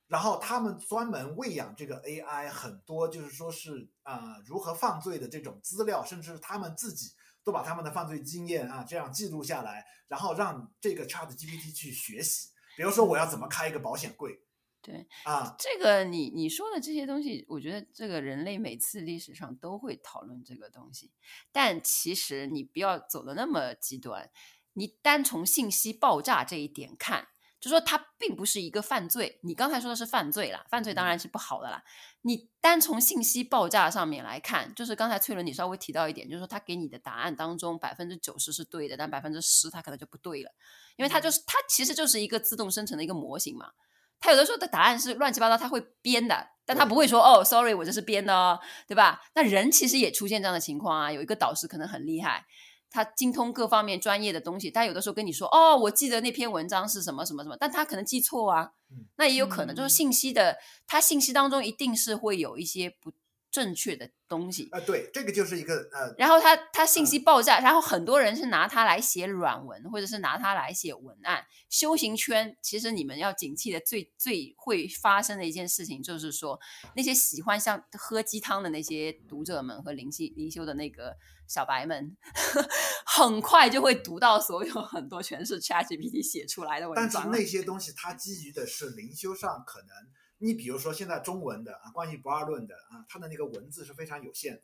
[0.07, 7.13] 然后他们专门喂养这个 AI 很多就是说是啊如何犯罪的这种资料，甚至他们自己
[7.45, 12.49] 都把他们的犯罪经验啊这样记录下来，然后让这个 ChatGPT 去学习。
[12.75, 14.41] 比如说我要怎么开一个保险柜。
[14.89, 21.11] 对啊，这个你你说的这些东西，我觉得这个人类每次历史上都会讨论这个东西，
[21.53, 24.31] 但其实你不要走的那么极端，
[24.73, 27.29] 你单从信息爆炸这一点看，
[27.61, 29.41] 就说它并不是一个犯罪。
[29.43, 31.85] 你刚才说的是犯罪啦，犯罪当然是不好的啦。
[32.23, 40.51] 你单从信息爆炸上面来看，就是刚才翠伦你稍微提到一点，就是说他给你的答案当中百分之九十是对的，但百分之十他可能就不对了，
[40.97, 43.73] 因为它就是它其实就是一个自动生成的一个模型嘛。
[44.21, 49.21] 他有的时候的答案是乱七八糟，他会编的，但他不会说哦，sorry，我这是编的哦，对吧？
[49.35, 51.13] 那人其实也出现这样的情况啊。
[51.13, 52.45] 有一个导师可能很厉害，
[52.91, 58.73] 他精通各方面专业的东西，但有的时候跟你说，哦，我记得那篇文章是什么什么什么，但他可能记错啊，
[59.17, 63.13] 那也有可能就是信息的，他信息当中一定是会有一些不。
[63.51, 71.47] 正确的东西啊，对，这个就是一个呃，然后他他信息爆炸，然后很多人是拿它来写软文，或者是拿它来写文案。
[71.71, 76.61] 修行圈其实你们要警惕的最最会发生的一件事情，就是说
[76.95, 82.17] 那些喜欢像喝鸡汤的那些读者们和灵修灵修的那个小白们，
[83.07, 87.11] 很快就会读到所有很多全是 ChatGPT 写出来的文章。
[87.11, 89.89] 但是那些东西它基于的是灵修上可能。
[90.39, 94.63] 你比如说，现在中文的啊，关于不二论的啊，它的那个文字是非常有限的。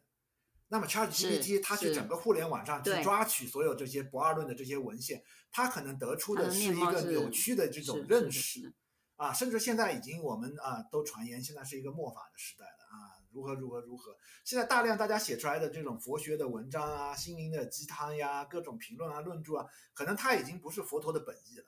[0.68, 8.72] 那么 ChatGPT 它去整个互联网上去抓取所有这些不二论的这些文献，它可能得出的是一个扭曲的这种认识
[9.16, 14.16] 啊，甚至现在已经我们啊都传言现在是一个末法的时代了啊，如何如何如何。
[14.44, 21.66] 现在大量大家写出来的这种佛学的文章啊，心灵的鸡汤呀，各种评论啊、论著啊，可能它已经不是佛陀的本意了。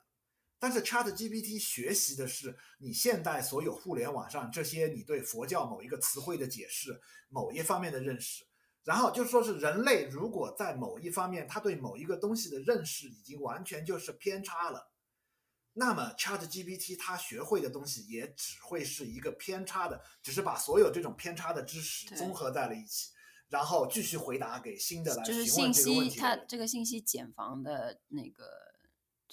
[0.59, 8.45] 但是 ChatGPT 学习的是你现代所有互联网上这些你对佛教某一个词汇的解释，某一方面的认识，
[8.83, 14.90] 然后就说是人类如果在某一方面他对某一个东西的认识已经完全就是偏差了，
[15.75, 23.11] 那么 ChatGPT 它学会的东西也只会是一个偏差的，只是把所有这种偏差的知识综合在了一起，
[23.51, 25.75] 然后继续回答给新的来询问这个问题。
[25.75, 28.75] 就是信息，它这个信息茧房的那个。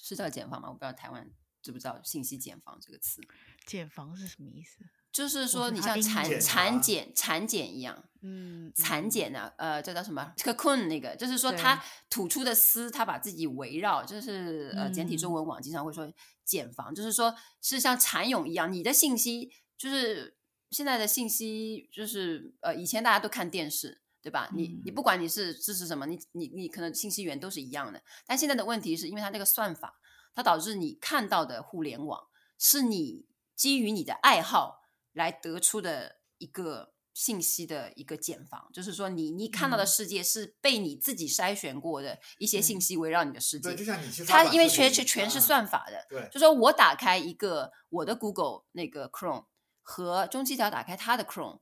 [0.02, 0.70] 是叫茧房吗？
[0.70, 1.30] 我不知道台湾
[1.62, 3.22] 知不知道“信息茧房”这个词。
[3.66, 4.80] 茧房是什么意思？
[5.12, 16.12] 就是说你像产产茧产茧一样，嗯，产茧呢，呃，这叫什么？cocoon 那个，就是说它吐出的丝，它把自己围绕，就是呃，简体中文网经常会说
[16.44, 20.36] 茧房，就是说是像蚕蛹一样，你的信息就是
[20.72, 24.03] 现在的信息，就是呃，以前大家都看电视。
[24.24, 24.50] 对吧？
[24.56, 28.02] 你你不管你是支持什么，你你你可能信息源都是一样的。
[28.26, 30.00] 但现在的问题是因为它那个算法，
[30.34, 43.72] 它导致你看到的互联网是你基于你的爱好来得出的一个信息的一个茧房，就是说你你看到的世界是被你自己筛选过的一些信息围绕你的世界。
[43.72, 49.48] 对，就像你它因为全是全是算法的，对，就说我打开一个我的 Google 那个 Chrome
[49.82, 51.60] 和中七条打开它的 Chrome。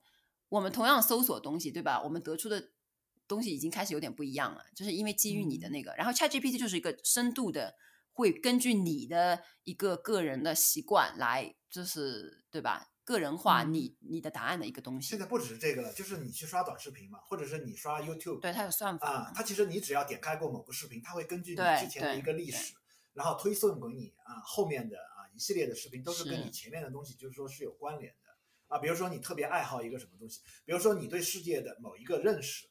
[0.52, 2.02] 我们同样搜索东西，对吧？
[2.02, 2.72] 我们得出的
[3.26, 5.92] 东西已经开始有点不一样了，就是因为基于你的那个。
[5.92, 7.74] 嗯、然后 ChatGPT 就是一个深度的，
[8.12, 12.90] 会根据你的一个个人的习惯来，就是对吧？
[13.02, 15.08] 个人化你、嗯、你的答案的一个东西。
[15.08, 19.32] 现在不只是这个了，就是你去刷短视频嘛，或者是你刷 YouTube，对，它有算法啊。
[19.34, 22.74] 它其实你只要点开过某个视频，它会根据你之前的一个历史，
[23.14, 28.21] 然后推送给你啊后面的啊一系列的视频都是跟你前面的东西就是说是有关联的。
[28.72, 32.66] 啊，比如说你特别爱好一个什么东西，比如说你对世界的某一个认识，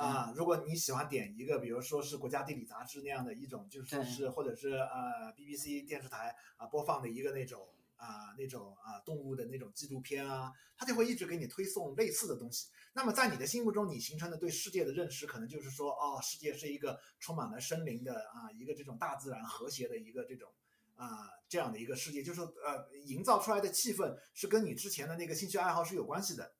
[0.00, 12.66] 啊，如果你喜欢点一个，比如说是国家地理杂志那样的一种，就是是或者是呃 BBC 电视台啊播放的一个那种啊那种啊动物的那种纪录片啊，它就会一直给你推送类似的东西。
[12.92, 20.52] 那么在你的心目中，你形成的对世界的认识，可能就是说，哦，世界是一个充满了生灵的啊一个这种大自然和谐的一个这种。
[20.96, 26.54] 啊，这样的一个世界，就是呃，营造出来的气氛是跟你之前的那个兴趣爱好是有关系的。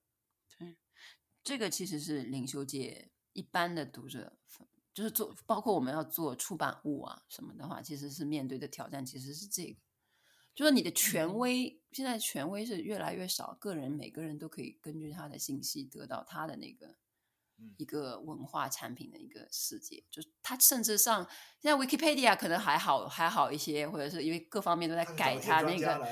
[0.59, 0.77] 对，
[1.42, 4.37] 这个其实是灵修界一般的读者，
[4.92, 9.81] 就是做，包括我们要做出版物啊什么的话，其实是面对的挑战，其实是这个，
[10.55, 16.97] 就是你的权威，嗯、现在权威是越来越少，个人每个人都可以根据他的信息得到他的那个。
[17.79, 21.27] 一个文化产品的一个世界，就是它甚至上
[21.61, 26.07] 现在 Wikipedia 可能还好还好一些，或者是因为各方面都在改它那个，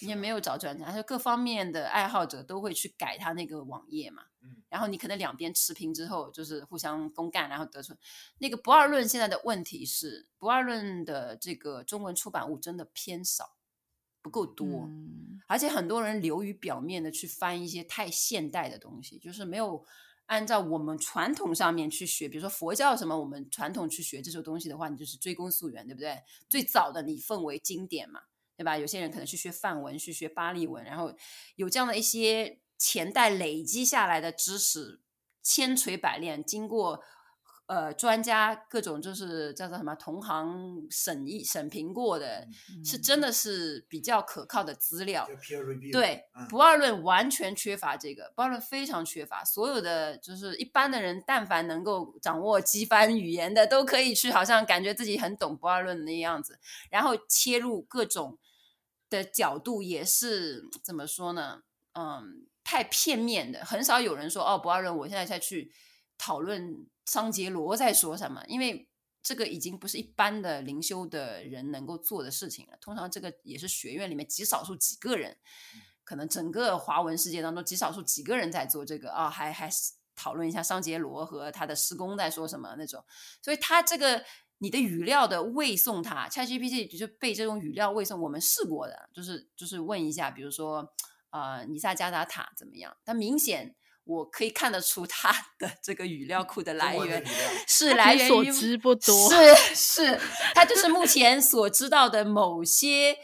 [0.00, 4.24] 你也没有找专家，就各方面的爱好者都会去改它那个网页嘛。
[4.42, 7.94] 嗯，然后你可能两边持平之后，就是互相公干，然后得出
[8.38, 9.08] 那个不二论。
[9.08, 13.56] 现在的问题是，不二论的这个中文出版物真的偏少，
[14.20, 19.84] 不够多，嗯，而且很多人流于表面的去翻一些太现代的东西，就是没有。
[20.26, 26.22] 按照我们传统上面去学，比如说佛教什么，我们传统去学这些东西的话，你就是追根溯源，对不对？
[26.48, 28.20] 最早的你奉为经典嘛，
[28.56, 28.78] 对吧？
[28.78, 31.14] 有些人可能去学梵文，去学巴利文，然后
[31.56, 35.00] 有这样的一些前代累积下来的知识，
[35.42, 37.02] 千锤百炼，经过。
[37.66, 45.26] 呃，专家各种就是叫做什么同行审议审评过的，嗯、是真的是比较可靠的资料。
[45.90, 49.42] 对，嗯、不二论完全缺乏这个，不二论非常缺乏。
[49.42, 56.58] 所有的就是一般的人，但凡能够掌握机翻语言的，都可以去，好像感觉自己很懂不二论的那样子，
[56.90, 58.38] 然后切入各种
[59.08, 61.62] 的角度，也是怎么说呢？
[61.94, 65.72] 嗯，太片面的，很少有人说哦，不二论，我现在再去
[66.18, 66.86] 讨论。
[67.04, 68.42] 桑杰罗在说什么？
[68.48, 68.88] 因为
[69.22, 72.76] 这个已经不是一般的灵修的人能够做的事情了。
[72.80, 75.36] 通常这个也是学院里面极少数几个人，
[76.04, 79.70] 可能整个华文世界当中极少数几个人在做这个啊，还还
[80.14, 83.02] 讨论一下桑杰罗和他的施工在说什么那种。
[83.40, 84.22] 所以他这个
[84.58, 90.92] 你的语料的喂送他，他 ChatGPT 就被这种语料喂送，我们试过的，就是就是问一下，比如说
[91.30, 92.96] 啊，尼萨加达塔怎么样？
[93.04, 93.74] 他明显。
[94.06, 97.24] 我可以看得出他 的这个语料库的来源
[97.66, 100.20] 是来源于所知不多，是是，
[100.54, 103.16] 它就是目前所知道的某些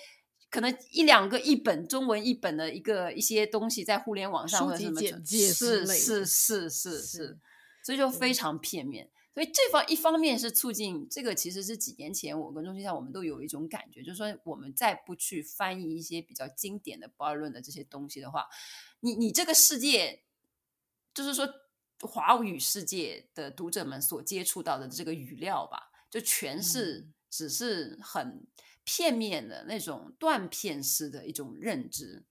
[0.48, 7.38] 可能一两个一本中文一本的一个一些东西在互联网上或者什么简介是是是是是，
[7.84, 9.10] 所以就非常片面。
[9.34, 18.46] 所以这方一方面是促进这个，其实是几年前我跟钟欣夏我们都有一种感觉，就是说我们再不去翻译一些比较经典的博尔论的这些东西的话，
[19.00, 20.22] 你你这个世界。
[21.12, 21.48] 就是说，
[22.00, 28.46] 华语世界的读者们所接触到的这个语料吧，就全是只是很
[28.84, 32.24] 片面的那种断片式的一种认知。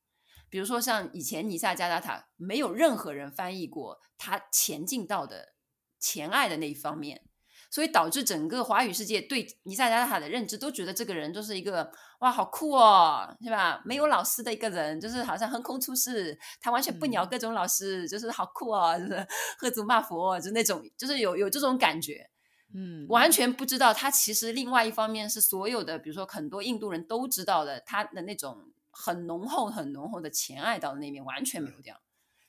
[0.50, 5.54] 比如说，像以前尼萨加达塔，没有任何人翻译过他前进到的
[6.00, 7.29] 前爱的那一方面。
[7.70, 13.82] 所以导致整个华语世界对尼萨加达塔的认知都觉得这个人就是一个哇，好酷哦，是吧？
[13.86, 19.28] 没有老师的一个人，就是好像横空出世，他完全不鸟各种老师，嗯、就是好酷哦，就是
[19.60, 22.30] 喝足骂佛，就那种，就是有有这种感觉，
[22.74, 32.02] 嗯，完全不知道他其实另外一方面是所有的，比如说很多印度人都知道的，他的那种很浓厚、很浓厚的前爱到的那面完全没有掉。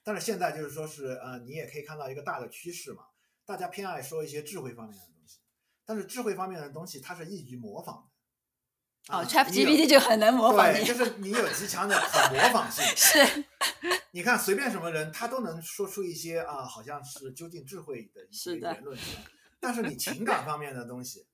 [0.03, 3.03] 但是现在就是说是呃，你也可以看到一个大的趋势嘛。
[3.51, 5.39] 大家偏爱说一些智慧方面的东西，
[5.85, 9.13] 但是智慧方面的东西它是易于模仿的。
[9.13, 10.73] 哦，ChatGPT 就很能模仿。
[10.73, 12.85] 对，就是你有极强的可模仿性。
[12.95, 13.45] 是，
[14.13, 19.25] 你看随便什么人，他都能说出一些啊，好像是究竟智慧的一些言论出来。
[19.59, 21.27] 但是你情感方面的东西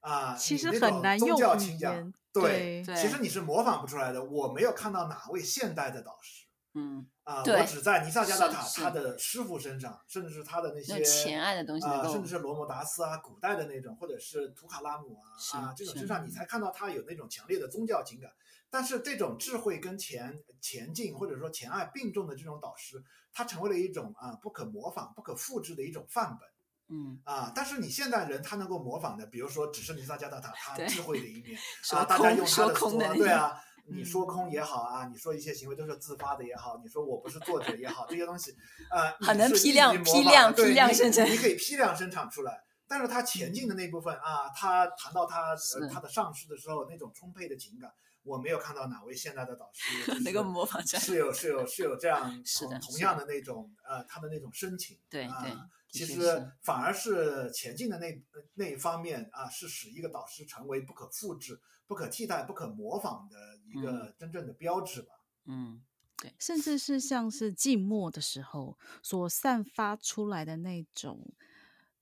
[0.00, 1.28] 啊，其实很难用。
[1.28, 4.24] 宗教倾向，对，其实你是模仿不出来的。
[4.24, 6.46] 我没有看到哪位现代的导师。
[6.74, 18.30] 嗯啊，我只在尼萨加达塔他的师傅身上，甚至是他的那些前爱的东西啊，甚至是罗摩达斯啊，古代的那种，或者是图卡拉姆啊啊这种身上，你才看到他有那种强烈的宗教情感。
[18.72, 23.02] 但是这种智慧跟前前进或者说前爱并重的这种导师，
[23.32, 26.48] 他成为了一种啊不可模仿、不可复制的一种范本。
[26.92, 31.58] 嗯啊，但是你现代人他能够模仿的，比如说只是尼萨加达塔他智慧的一面
[31.92, 33.60] 啊，大家用他的说对啊。
[33.94, 38.54] 你说空也好啊，你说一些行为都是自发的也好，你说我不是作者也好，这些东西，
[38.90, 42.62] 呃，很能批量批量批量生产，你可以批量生产出来。
[42.88, 47.88] 但是他前进的那部分啊，他谈到他呃他的上市的时候那种充沛的情感，
[48.22, 54.98] 我没有看到哪位现代的导师 那个模仿出来，是有是有是有这样 同同样的那种呃他的那种深情。
[55.08, 55.52] 对对，
[55.90, 58.22] 其实反而是前进的那
[58.54, 61.60] 那一方面啊，是使一个导师成为不可复制。
[61.86, 65.08] 不可替代、不可模仿的一个真正的标志吧。
[65.46, 65.82] 嗯，
[66.16, 71.34] 对，甚至是像是静默的时候所散发出来的那种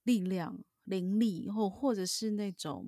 [0.02, 2.86] 力量、灵力，或或者是那种，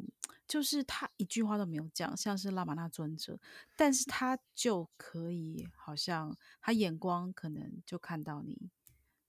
[0.49, 3.39] 就是他一句话都没有讲，像是拉玛那尊者，
[3.77, 8.71] 但是他就可以，好像他眼光可能就看到你，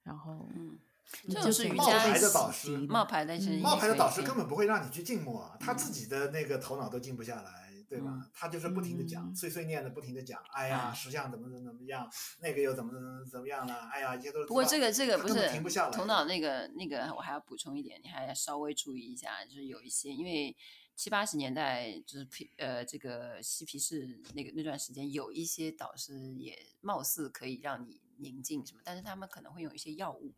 [0.03, 0.79] 然后，嗯。
[1.27, 7.60] 就，就是冒牌的导师，冒牌的是冒牌的导师根本不会让你去静默啊，他自己的那个头脑都静不下来，
[7.91, 8.31] 对吧？
[8.33, 14.45] 他就是不停的讲，碎碎念的不停的讲，哎呀，石像怎么怎么怎么样，那个又怎么怎么怎么样了，哎呀，一切都是。
[14.47, 20.55] 不过这个这个不是停不下来，头脑那个那个，我还要补充一点，你还要稍微注意一下，就是有一些，因为
[20.95, 30.33] 七八十年代就是皮呃这个嬉皮士那个那段时间，有一些导师也貌似可以让你宁静什么，但是他们可能会用一些药物。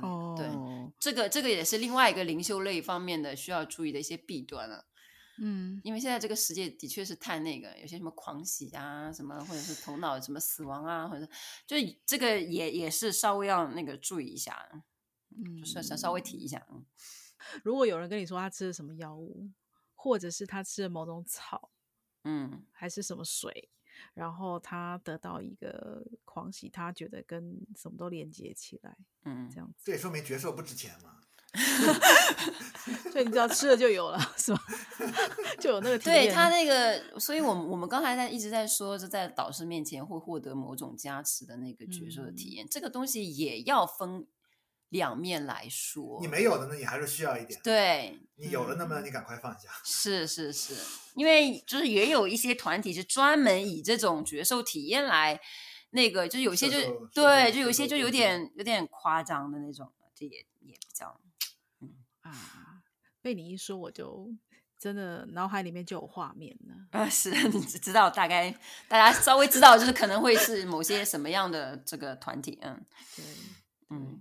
[0.00, 0.48] 哦，对，
[0.98, 4.86] 这个这个也是另外一个灵修类方面的需要注意的一些弊端了。
[5.38, 11.26] 嗯，因为现在这个世界的确是太那个，有些什么狂喜啊，什么或者是头脑什么死亡啊，或者
[11.66, 14.68] 就这个也也是稍微要那个注意一下，
[15.30, 16.66] 嗯，就是想稍微提一下。
[16.70, 16.84] 嗯，
[17.64, 19.50] 如果有人跟你说他吃了什么药物，
[19.94, 21.70] 或者是他吃了某种草，
[22.24, 23.70] 嗯，还是什么水。
[24.14, 29.74] 然后他得到一个狂喜，他觉得跟什么都连接起来，嗯，这样子。
[29.84, 31.20] 这也说明角色不值钱嘛。
[33.12, 34.60] 所以你知道吃了就有了，是吧？
[35.60, 36.26] 就有那个体验。
[36.26, 44.26] 对他那个，所以我们我们刚才在一直在说，就在导师面前会获得某种加持的那个角色的体验，嗯，这个东西也要分。
[44.92, 47.58] 两面来说，你没有的呢，你还是需要一点。
[47.64, 49.70] 对，你有了，那么你赶快放下。
[49.82, 50.74] 是是是，
[51.14, 55.40] 因为就是也有一些团体是专门以这种角色体验来，
[55.92, 61.31] 那个就是有些就对，就有些就有点有点夸张的那种，这也也比较，嗯
[62.22, 62.82] 啊。
[63.20, 64.28] 被你一说，我就
[64.78, 66.98] 真的脑海里面就有画面了。
[66.98, 68.50] 啊，是 你知道大概
[68.88, 73.24] 大家稍微知道，就是可能会是某些什么样的这个团体，嗯，对，
[73.90, 74.20] 嗯，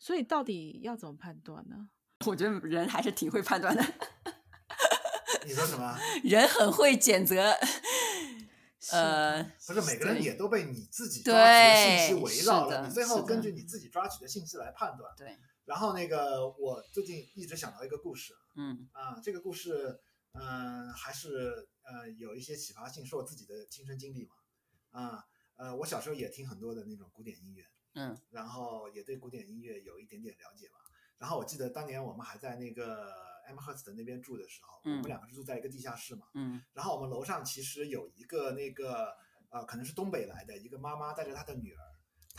[0.00, 1.90] 所以到底要怎么判断呢？
[2.26, 3.82] 我觉得人还是挺会判断的。
[5.46, 5.96] 你说什么？
[6.24, 7.56] 人很会谴责。
[8.92, 15.12] 呃，不是每个人也都被你自己抓取的信息围绕了，你最后根据你自己抓取的信息来判断。
[15.16, 15.38] 对。
[15.70, 20.00] 然后那个，我最近一直想到一个故事，嗯啊，这个故事，
[20.32, 24.34] 嗯、呃，还是呃有一些启发性，是我自己的亲身经历嘛，
[24.90, 27.64] 啊，呃，我小时候也听很多的那种古典音乐，
[27.94, 30.80] 嗯，然后也对古典音乐有一点点了解嘛。
[31.18, 33.12] 然后我记得当年我们还在那个
[33.48, 39.14] Amherst 那边住的时候，嗯、我们两个是住在一个地下室嘛，嗯，然后我们楼上其实有一个那个
[39.50, 41.89] 呃，可能是东北来的一个妈妈带着她的女儿。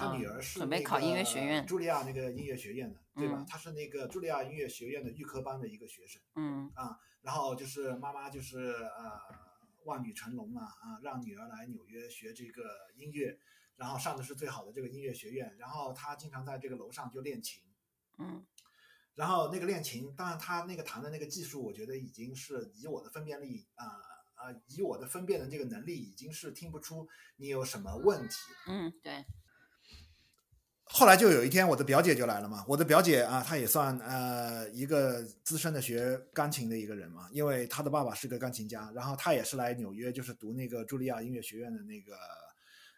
[0.02, 3.38] 他女儿是那个准备考音乐学院，茱莉亚那个音乐学院的，对吧？
[3.40, 6.22] 嗯、她是那个茱莉亚音乐学院的预科班的一个学生。
[6.36, 9.20] 嗯啊，然后就是妈妈就是呃
[9.86, 12.64] 望女成龙嘛啊，让女儿来纽约学这个
[12.96, 13.38] 音乐，
[13.76, 17.62] 然后上的是最好的这个音乐学院，然后她经常在这个楼上就练琴。
[18.18, 18.46] 嗯，
[19.16, 23.88] 然后那个练琴，当然她那个弹的那个技术，我觉得已经是以我的分辨力啊
[24.68, 28.36] 以我的分辨的这个能力，已经是听不出你有什么问题。
[28.68, 29.24] 嗯，对。
[30.94, 32.66] 后来就有一天，我的表姐就来了嘛。
[32.68, 42.14] 我的表姐啊，她也算呃一个资深的学钢琴的一个人嘛，因为她的爸爸是个钢琴家，然后她也是来纽约，就是读那个茱莉亚音乐学院的那个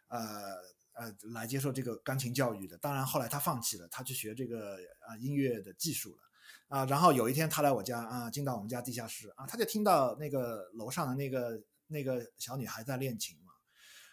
[0.08, 0.20] 呃
[0.94, 2.76] 呃来接受这个钢琴教育的。
[2.80, 4.76] 当然后来她放弃了，她去学这个
[5.08, 6.22] 啊音乐的技术了
[6.70, 6.86] 啊。
[6.86, 13.52] 然后有一天她来我家啊，进到我们家地下室啊，她就听到那个楼上的那个那个小女孩在练琴嘛。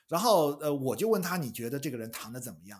[0.06, 2.78] 然后呃，我就问她，你觉得这个人弹的怎么样？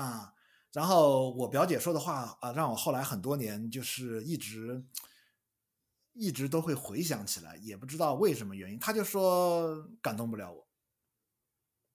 [0.00, 0.34] 啊，
[0.72, 4.84] 然后我表姐说的话啊，让我后来很多年就是一直
[6.14, 10.68] 一直都会回想起来，也不知道为什么原因，她就说感动不了我。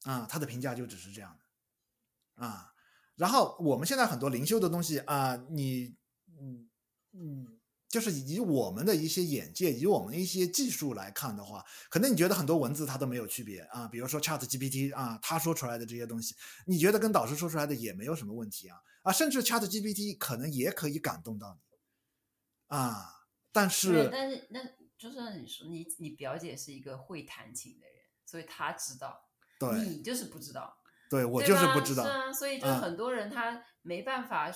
[0.03, 2.45] 啊，她的评价就只是这样的。
[2.45, 2.73] 啊，
[3.15, 5.95] 然后我们现在很多灵修的东西啊，你
[6.39, 6.69] 嗯
[7.13, 7.54] 嗯。
[7.95, 13.87] 就是以我们的一些眼界，以我们的一些技术来看的话，可能你觉得很多文字它都没有区别啊。
[13.87, 16.35] 比如说 Chat GPT 啊，他说出来的这些东西，
[16.65, 23.29] 你觉得跟导师说出来的也没有什么问题啊啊，甚至 Chat GPT 可能也可以感动到你啊。
[23.53, 24.59] 但是，但是那
[24.97, 30.75] 就是你说你你表姐是一个会弹琴的人，所以她知道，对，你就是不知道，
[31.09, 34.51] 对我就是不知道，是啊，所以就是很多人他没办法。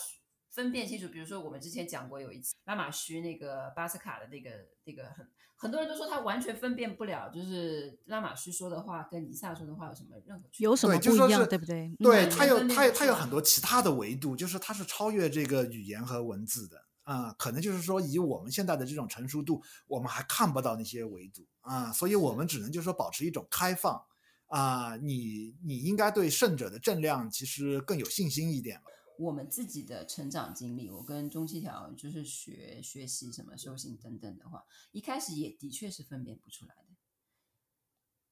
[0.51, 4.49] 分辨清楚，比如说我们之前讲过有一期拉玛须那个巴斯卡的那个
[4.85, 10.63] 那个很很多人都说他完全分辨不了，就是拉玛须说的话跟尼撒说的话有什么任何区别？
[10.65, 11.93] 有什么不一样，对不对？
[11.99, 24.01] 对，他有他他有很多其他的维度，就是他是超越这个语言和文字的啊，可能就是说以我们现在的这种成熟度，我们还看不到那些维度啊，所以我们只能就是说保持一种开放
[24.47, 28.81] 啊，你你应该对胜者的正量其实更有信心一点。
[29.19, 36.95] 我们自己的成长经历，我跟钟七条就是学学习什么修行等等的话，一开始也的确是分辨不出来的。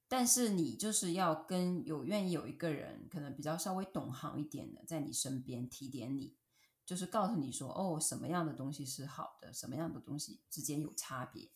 [0.08, 6.38] 但是你就是要跟有愿意有一个人，可能比较稍微懂行一点的，在你身边提点你，
[6.86, 11.50] 就是告诉你说，哦，什么样的东西是好的，什么样的东西之间有差别。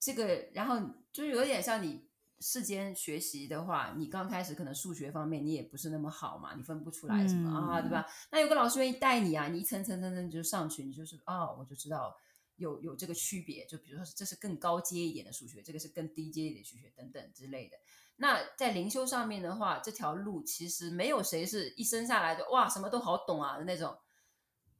[0.00, 0.80] 这个，然后
[1.12, 2.05] 就有点像你。
[2.40, 8.06] 世间学习的话，你刚开始可能数学方面你也不是那么好嘛，你分不出来什么、嗯、啊，对吧？
[8.30, 12.14] 那有个老师愿意带你啊，你一层层层层就上去，你就是啊、哦，我就知道
[12.56, 13.64] 有有这个区别。
[13.64, 17.76] 就比如说，这是更高阶一点的数学，这个是更低阶一点的数学等等之类的。
[18.16, 23.96] 那在灵修上面的话，这条路其实没有谁是一生下来就哇什么都好懂啊的那种。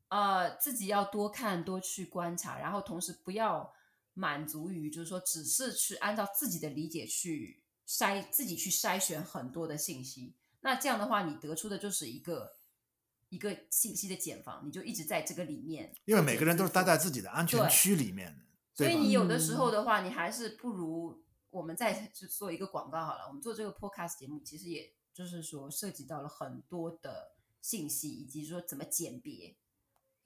[0.08, 3.72] 呃，自己要多看多去观察，然后同时不要。
[4.18, 10.34] 满足于就是说，只是去按照自己的理解去筛，自己去筛选很多的信息。
[10.62, 12.56] 那这样的话，你得出的就是一个
[13.28, 15.94] 一个信息的茧房，你就一直在这个里面。
[16.06, 18.44] 因为每个人都是待在自己的安全区里面的，
[18.74, 23.26] 所以你有的时候的话，你还是不如我们再做一个广告好了。
[23.28, 29.54] 我们做这个 podcast 节目，其实也就是说涉及到了很多的信息，以及说怎么鉴别。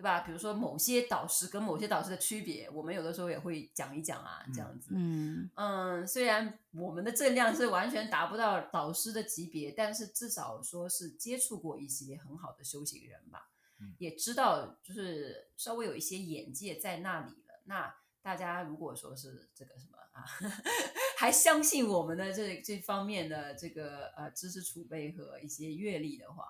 [0.01, 0.20] 对吧？
[0.20, 4.92] 比如说某些导师跟某些导师的区别，我们有的时候也会讲一讲啊，这样子。
[4.94, 17.61] 嗯嗯，虽然我们的正量是完全达不到导师的级别，但是至少说是接触过一些很好的修行人吧，嗯、也知道就是稍微有一些眼界在那里了。
[17.64, 20.24] 那大家如果说是这个什么啊，
[21.18, 26.44] 还相信我们的这这方面的这个呃知识储备和一些阅历的话，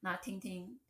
[0.00, 0.80] 那听听。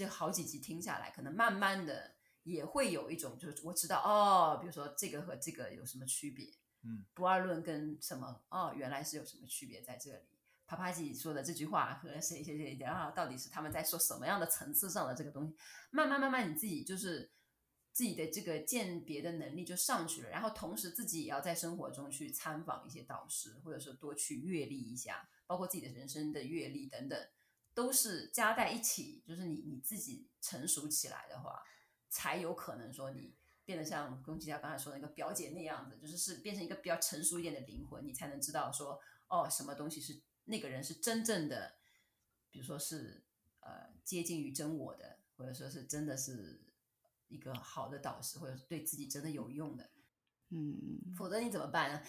[0.00, 6.46] 这好几集听下来，可能慢慢的也会有一种就是我知道哦，比如说这个和这个有什么区别，
[6.84, 10.24] 嗯，不二论跟什么哦，原来是有什么区别在这里。
[10.64, 15.54] 帕帕吉说的这句话和谁谁谁然后到底是他们在说什么样的层次上的这个东西，
[15.90, 17.30] 慢慢慢慢你自己就是
[17.92, 27.20] 自己的这个鉴别的能力就上去了，然后同时自己也要在生活中去参访一些导师，或者说多去阅历一下，包括自己的人生的阅历等等，
[27.80, 31.62] 都是加在一起，就是你你自己成熟起来的话，
[32.10, 40.20] 才有可能说你变得像宫崎骏刚才说的那个表姐那样子，就是是变成一个比较成熟一点的灵魂，你才能知道说哦，什么东西是。
[40.44, 41.76] 那个人是真正的，
[42.50, 43.22] 比如说是
[43.60, 46.60] 呃接近于真我的，或者说是真的是
[47.28, 49.90] 一个好的导师，或者对自己真的有用的，
[50.50, 50.76] 嗯，
[51.16, 52.00] 否则你怎么办呢？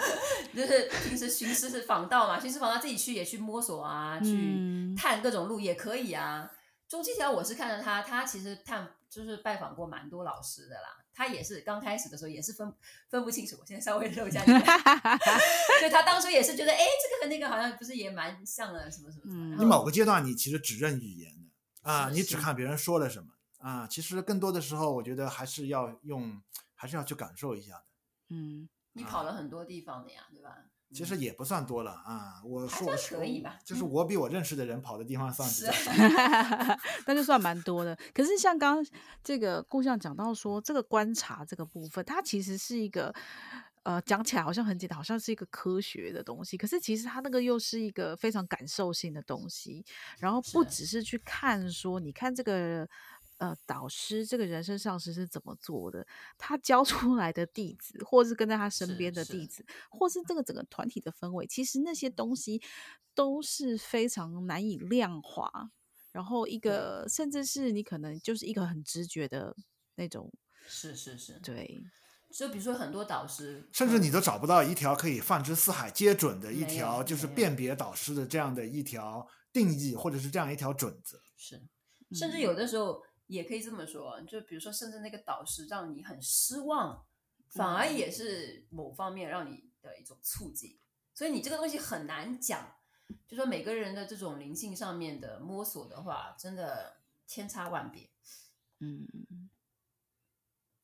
[0.54, 6.50] 就是平时寻师是访道嘛，寻师访道自己去也去摸索啊，去探各种路也可以啊。
[6.88, 10.98] 中七条我是看着他，他其实探就是拜访过蛮多老师的啦。
[11.12, 12.70] 他也是刚开始的时候也是分
[13.08, 14.60] 分不清楚，我现在稍微露一下脸，
[15.80, 19.56] 就他当初也是觉得，哎，这个和那个好像不是也蛮像的，什么什么什么。
[19.56, 26.38] 你某个阶段你其实只认语言的啊，你只看别人说了什么啊，其实更多的时候我觉得还是要用，
[26.76, 27.84] 还是要去感受一下的。
[28.28, 30.56] 嗯，你跑了很多地方的呀，对吧？
[30.94, 35.90] 其实也不算多了啊，我说可以吧，就是我比我认识的人跑的地方算比较少，
[37.06, 37.98] 那就算蛮多的。
[38.14, 38.92] 可是像刚刚
[39.24, 43.12] 这个顾相讲到说，这个观察这个部分，它其实是一个
[43.82, 46.56] 呃讲起来好像很简单，好像是一个科学的东西。
[46.56, 49.84] 可是其实它那个又是一个非常感受性的东西，
[50.20, 52.88] 然后不只是去看说，你看这个。
[53.38, 56.06] 呃，导师这个人生上师是怎么做的？
[56.38, 62.62] 他教出来的弟子，或是跟在他身边的弟子，是是或是这个整个团体的氛围，其实那些东西
[63.14, 65.70] 都是非常难以量化。
[66.12, 69.54] 然后一个，甚至是你可能就是一个很直觉的
[69.96, 70.32] 那种，
[70.66, 71.84] 是是是，对。
[72.32, 81.20] 就比如说很多导师，甚至你都找不到一条可以放之四海皆准的一条，就是辨别导师的这样的一条定义，或者是这样一条准则。
[81.36, 81.62] 是，
[82.14, 83.02] 甚至有的时候。
[83.26, 87.04] 也可以这么说，就比如说，甚至那个导师让你很失望，
[87.50, 90.78] 反而也是某方面让你的一种促进。
[91.12, 92.76] 所以你这个东西很难讲，
[93.26, 98.08] 就说每个人的这种灵性上面的摸索的话，真的千差万别。
[98.78, 99.08] 嗯，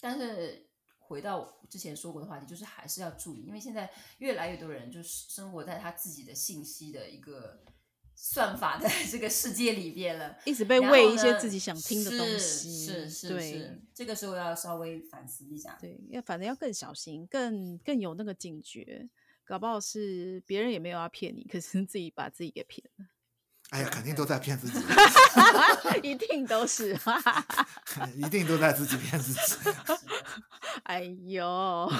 [0.01, 0.69] 但是
[0.99, 3.89] 回到之前说过的话题，就是还是要注意，因为现在
[4.19, 7.63] 越来越多人就是生活在他自己的信息的一个。
[8.25, 19.09] 算法的这个世界里边了， 一直被喂一些自己想听的东西，是是对是，这个时候要稍微反思一下，对，要反正要更小心，更更有那个警觉，
[19.45, 23.07] 搞不好是别人也没有要骗你，可是自己把自己给骗了。
[23.73, 24.79] 哎呀，肯定都在骗自己，
[26.07, 26.95] 一定都是，
[28.15, 29.71] 一定都在自己骗自己。
[30.85, 31.91] 哎呦，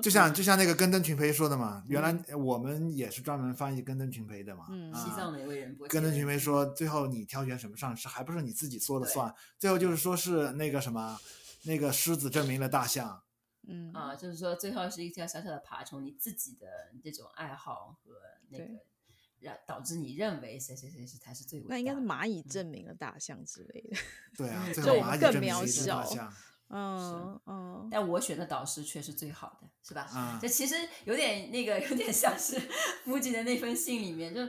[0.00, 4.66] 就像就像那个根登群培说的嘛，原来我们也是专门翻译根登群培的嘛。
[4.70, 5.76] 嗯，西藏哪位人？
[5.88, 9.34] 根登群培说，最后你挑选什么上师，还不是你自己说了算？
[9.58, 11.18] 最后就是说是那个什么，
[11.64, 13.20] 那个狮子证明了大象。
[13.66, 16.66] 嗯啊，就是说最后是一条小小的爬虫，你自己的
[17.02, 18.12] 这种爱好和
[18.50, 18.64] 那个。
[19.42, 21.74] 让导致你认为谁谁谁是才是最伟大的？
[21.74, 23.96] 那应该是蚂蚁证明了大象之类的。
[24.38, 26.32] 对啊， 就蚂蚁更渺小。
[26.74, 27.88] 嗯嗯。
[27.90, 30.38] 但我选的导师却是最好的，是吧？
[30.40, 30.74] 这其实
[31.04, 32.58] 有点那个，有点像是
[33.04, 34.40] 木槿的那封信里面，就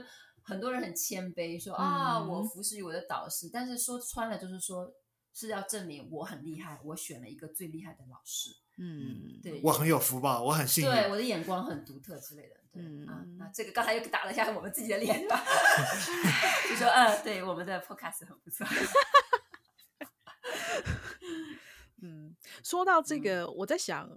[0.42, 4.90] 很多人很谦卑说、嗯、啊，我服侍于我的导师，但是说穿了就是说
[5.34, 8.50] 是要证明我很厉害，我选了一个最厉害的老师。
[8.76, 9.60] 嗯，对。
[9.62, 10.90] 我很有福报，我很幸运。
[10.90, 12.56] 对，我的眼光很独特之类的。
[12.76, 15.40] 嗯啊，那这个刚才又打了一下我们自己的脸，是吧？
[16.68, 18.66] 就说嗯，对，我们的 podcast 很不错。
[22.02, 24.10] 嗯，说到这个，嗯、我在想，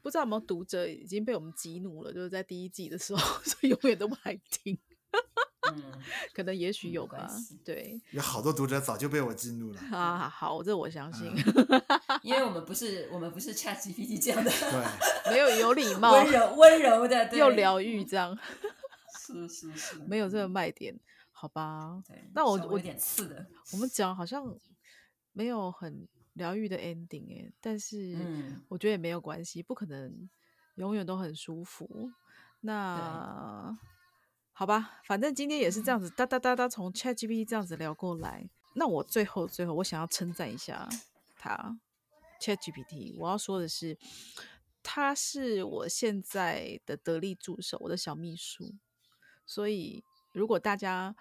[0.00, 4.78] 不知道有没有读者已经被我们激怒了，就是在第一季的时候，所以永远都不爱听。
[5.72, 5.82] 嗯，
[6.32, 7.28] 可能也许有吧。
[7.64, 9.80] 对，有好多读者早就被我激怒了。
[9.90, 11.32] 啊，好，这我相信。
[11.34, 11.82] 嗯、
[12.22, 14.84] 因为我们不是我们不是 ChatGPT 这样的，对，
[15.32, 18.36] 没有有礼貌、温柔温柔的，又疗愈这样。
[19.18, 20.94] 是是是，没有这个卖点，
[21.32, 22.02] 好吧？
[22.06, 23.46] 对，那我我有点刺的。
[23.72, 24.44] 我们讲好像
[25.32, 28.16] 没有很疗愈的 ending 哎，但是
[28.68, 30.28] 我觉得也没有关系，不可能
[30.74, 32.10] 永远都很舒服。
[32.60, 33.74] 那。
[34.56, 38.48] 好吧，反正今天也是这样子，哒哒哒哒从 ChatGPT 这样子聊过来。
[38.74, 40.88] 那我最后最后，我想要称赞一下
[41.36, 41.76] 他
[42.40, 43.16] ChatGPT。
[43.18, 43.98] 我要说的是，
[44.80, 48.72] 他是我现在的得力助手，我的小秘书。
[49.44, 51.16] 所以，如果大家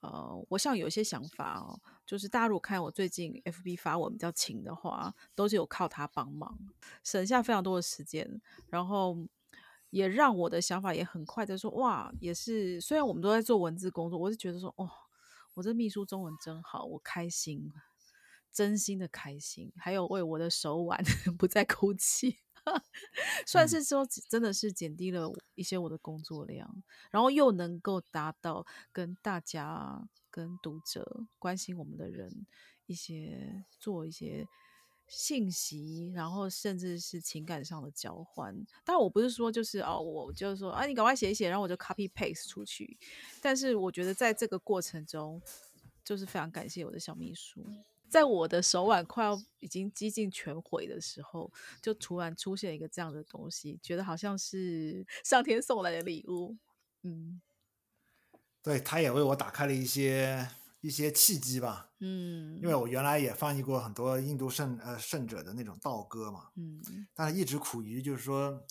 [0.00, 6.58] 呃，我像有一些想法哦，就是大家如果看我最近 FB 发文比较勤的话，都是有靠他帮忙，
[7.02, 9.16] 省下非常多的时间，然后
[9.96, 14.90] 也让我的想法也很快的说，哇，也是虽然我们都在做文字工作，我是觉得说，哦，
[15.54, 17.72] 我这秘书中文真好，我开心，
[18.52, 21.02] 真心的开心，还有为我的手腕
[21.38, 22.36] 不再哭泣。
[23.46, 32.46] 算是说，真的是减低了一些我的工作量，嗯、然后又能够达到跟大家、跟读者关心我们的人
[32.84, 34.46] 一些做一些
[35.08, 38.54] 信息，然后甚至是情感上的交换。
[38.84, 42.98] 但我不是说就是哦，我就是说啊，你赶快写一写，然后我就 copy paste 出去。
[43.40, 45.40] 但是我觉得在这个过程中，
[46.04, 47.64] 就是非常感谢我的小秘书。
[48.08, 51.52] 在我的手腕快要已经几近全毁的时候，
[51.82, 56.56] 就突然出现一个这样的东西，觉得好像是 上天送来的礼物。
[57.02, 57.40] 嗯，
[58.62, 60.48] 对，他也为我打开了一些
[60.80, 61.90] 一些契机吧。
[62.00, 66.50] 嗯，因为我原来也翻译过很多印度圣呃圣者的那种道歌嘛。
[66.56, 66.80] 嗯，
[67.14, 68.64] 但是一直苦于就是说，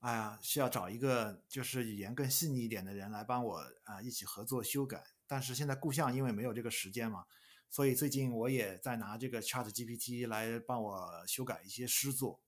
[0.00, 5.04] 哎呀，需要找一个就是语言更细腻一点的人来帮我啊、呃、一起合作修改。
[5.26, 7.24] 但是现在故乡因为没有这个时间嘛。
[7.70, 12.40] 所以最近我也在拿这个 ChatGPT 来帮我修改一些诗作，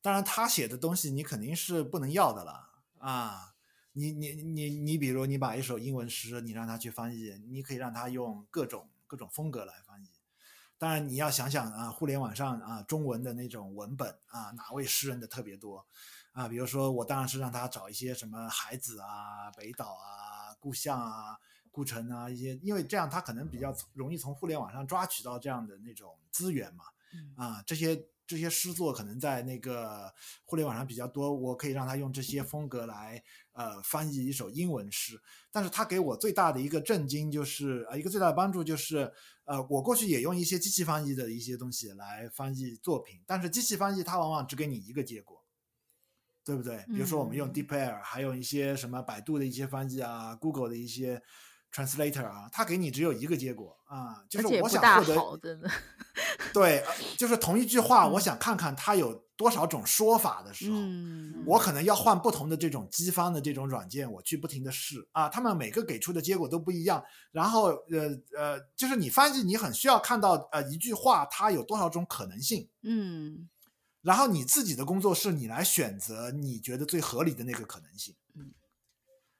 [0.00, 3.55] 当然他写的东西你肯定是不能要的了啊！
[3.96, 10.08] 你你你你比如你把一首英文诗，你让他去翻译，你可以让他用各种各种风格来翻译。
[10.76, 15.86] 当然你要想想啊，互联网上啊中文的那种文本啊，哪位诗人的特别多
[16.32, 16.46] 啊？
[16.46, 21.38] 比如说我当然是让他找一些什么海子啊、北岛啊、故乡啊。
[21.72, 26.84] 顾城啊，一些，因为这样他可能比较容易从互联网上抓取到这样的那种资源嘛，
[27.36, 30.12] 啊，这些这些诗作可能在那个
[30.44, 33.22] 互联网上比较多，我可以让他用这些风格来
[33.52, 35.20] 呃翻译一首英文诗。
[35.52, 39.12] 但是他给我最大的一个震惊就是呃一个最大的帮助就是
[39.44, 45.44] 呃我过去也用一些机器翻译的一些东西来翻译作品，但是机器翻译它往往只给你一个结果，
[46.44, 46.84] 对不对？
[46.88, 51.22] 比如说我们用 DeepL，还有一些什么百度的一些翻译啊，Google 的一些。
[51.72, 55.60] Translator 啊，它给你只有一个结果啊，就是我想获得，
[56.56, 56.82] 对，
[57.18, 65.06] 就是同一句话，我想看看它有多少种说法的时候，嗯、我可能要换不同的这种机翻的这种软件，我去不停的试。
[65.12, 73.46] 啊，他们每个给出的结果都不一样，然后呃呃，就是你翻译，你很需要看到呃一句话它有多少种可能性，嗯，
[74.00, 78.54] 然后你自己的工作是你来选择你觉得最合理的那个可能性，嗯。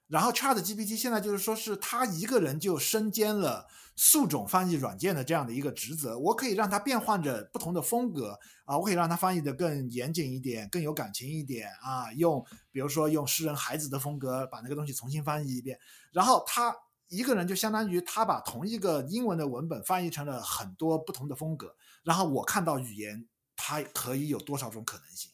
[0.09, 6.19] 然后 ChatGPT 现在就是说，是他一个人就身兼了数种翻译软件的这样的一个职责。
[6.19, 12.13] 我可以让他变换着不同的风格啊，我可以让他翻译的更严谨一点，更有感情一点啊。
[12.13, 15.79] 用比如说用诗人孩子的风格把那个东西重新翻译一遍。
[16.13, 16.77] 然后他
[17.09, 21.75] 一个人就相当于他把同一个英文的文本翻译成了很多不同的风格。
[22.05, 23.27] 然后我看到语言
[23.57, 25.33] 它可以有多少种可能性，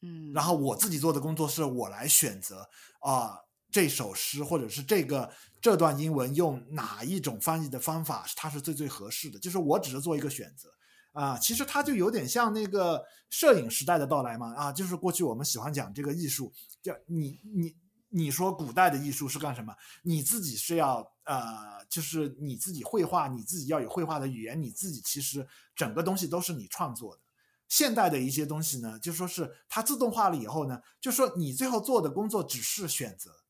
[0.00, 0.32] 嗯。
[0.32, 2.68] 然后我自己做的工作是我来选择
[3.00, 3.38] 啊。
[3.72, 9.38] 这首诗或者是这个这段英文用哪一种翻译的方法，它是最最合适的。
[9.38, 10.68] 就是我只是做一个选择
[11.12, 16.52] 啊，其实它就有点像那个摄影时代的到来嘛啊，就是过去我们喜欢讲这个艺术，
[16.82, 17.74] 叫你你
[18.10, 19.74] 你说古代的艺术是干什么？
[20.02, 27.22] 你自己是要呃，就是你自己绘画，你自己要有绘画的语言，你自己其实整个东西都是你创作的。
[27.68, 33.41] 现代的一些东西呢，就说是它自动化了以后呢，就说你最后做的工作只是选择。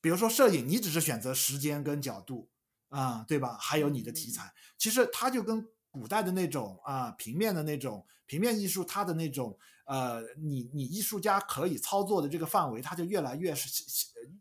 [0.00, 2.48] 比如说摄影，你只是选择时间跟角度，
[2.88, 3.56] 啊、呃，对吧？
[3.60, 13.68] 还有你的题材，其实它就跟古代的那种啊、呃、平面的那种平面艺术，它的那种呃，你你艺术家可以操作的这个范围，它就越来越是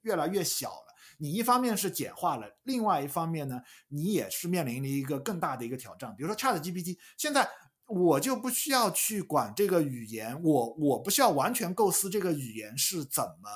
[0.04, 0.96] 越来越小了。
[1.18, 6.16] 你一方面是简化了，另外一方面呢，你也是面临了一个更大的一个挑战。
[6.16, 7.50] 比如说 ChatGPT，现在
[7.88, 13.50] 我就不需要去管这个语言，我我不需要完全构思这个语言是怎么。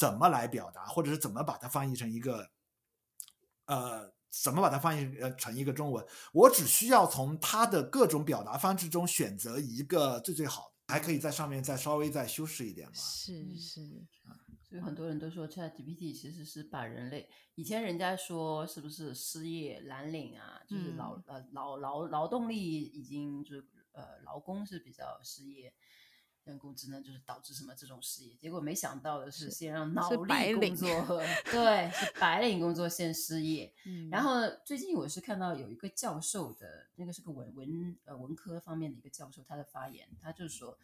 [0.00, 2.50] 怎么来表达，或者是怎么把它翻译成一个，
[3.66, 6.02] 呃，怎么把它翻译成一个中文？
[6.32, 12.94] 我只需要从它的各种表达方式中选择一个最最好的，还可以在上面再稍微再修饰一点嘛。
[12.94, 14.06] 是是，
[14.62, 25.74] 所以很多人都说 ChatGPT 其实是把人类以前人家说是不是失业蓝领啊，就是劳、嗯、呃劳劳劳动力已经就是呃劳工是比较失业。
[26.50, 30.88] 人工智能就是导致什么这种失业，结果没想到的是，先让脑力工作，
[31.50, 33.72] 对，是白领工作先失业。
[33.86, 40.78] 嗯，然后最近我是看到有一个教授的，那个是个文文呃文科方面的一个教授，他的发言，他就说，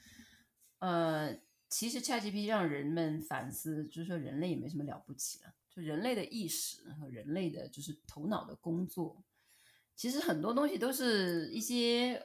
[0.79, 1.37] 呃，
[1.69, 5.53] 其实 ChatGPT 让人们反思，就是说人类也没什么了不起了。
[5.69, 9.23] 就人类的意识和人类的就是头脑的工作，
[9.95, 12.23] 其实很多东西都是一些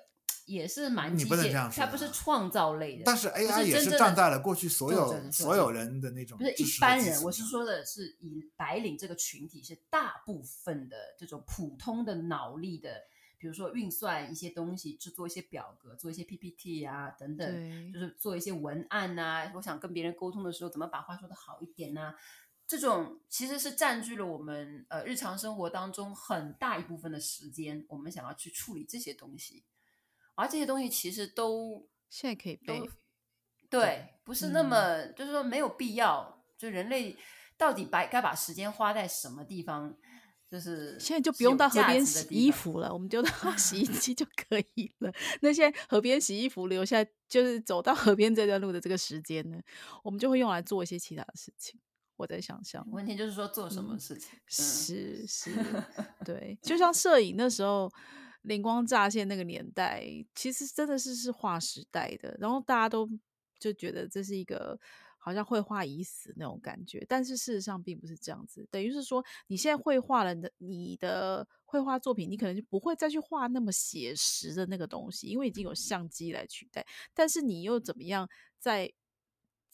[0.51, 3.03] 也是蛮机械，它不是创造类的。
[3.05, 13.03] 但是 AI 也是站在了过去所有所有人的那种不是一般人，我是说的是以白领这个群体是大部分的这种普通的脑力的。
[13.37, 19.51] 比如说运算一些东西，制作一些表格，做一些 PPT 啊等等，就是做一些文案啊。
[19.55, 22.15] 我想跟别人沟通的时候，怎么把话说的好一点呢、啊？
[22.67, 27.83] 这种其实是占据了我们呃日常生活当中很大一部分的时间。
[27.89, 29.63] 我们想要去处理这些东西，
[30.35, 32.89] 而这些东西其实都现在可以背，对，
[33.69, 36.43] 对，不是那么、嗯、就是说没有必要。
[36.57, 37.17] 就人类
[37.57, 39.97] 到底把该把时间花在什么地方？
[40.47, 45.11] 就是现在就不用到河边洗衣服了，我们丢到洗衣机就 可以了。
[45.41, 49.57] 那现在河边洗衣服留下，就是走到河边这段路的这个时间呢，
[50.03, 51.79] 我们就会用来做一些其他的事情。
[52.17, 54.37] 我在想象，问题就是说做什么事情？
[54.37, 55.51] 嗯、是是，
[56.23, 57.89] 对，就像摄影那时候
[58.41, 62.37] 灵光乍现那个年代，其实真的是是划时代的。
[62.39, 63.09] 然后大家都
[63.59, 64.79] 就觉得这是一个。
[65.23, 68.67] 好像绘画已死那种感觉，但是事实上并不是这样子。
[68.71, 76.83] 等于是说，你现在绘画了的你的绘画作品，你可能就不会再去画那么写实的那个东西，因为已经有相机来取代。
[77.13, 78.27] 但是你又怎么样
[78.57, 78.91] 在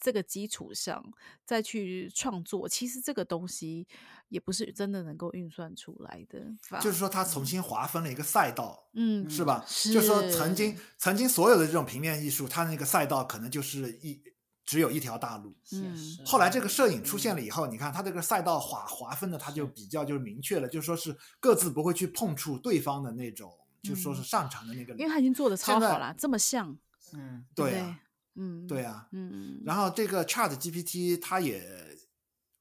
[0.00, 1.02] 这个基础上
[1.44, 2.68] 再去创作？
[2.68, 3.86] 其实这个东西
[4.28, 6.40] 也不是真的能够运算出来的。
[6.80, 9.64] 就是说，它重新划分了一个赛道，嗯，是吧？
[9.66, 9.92] 是。
[9.92, 14.22] 就是说，曾经曾经所有的这种平面艺术，它那个赛道可能就是一。
[14.68, 15.56] 只有一条大路。
[15.72, 15.96] 嗯，
[16.26, 23.50] 后来这个摄影出现了以后，你看它这个赛道划划分的，它就比较就是明确了，就是说是各自不会去碰触对方的那种，
[23.82, 24.92] 就说是擅长的那个。
[24.96, 26.76] 因为他已经做的超好了，这么像。
[27.14, 27.98] 嗯，对啊，
[28.38, 29.60] 嗯，对啊，嗯。
[29.66, 31.62] 然后这个 Chat GPT 它也，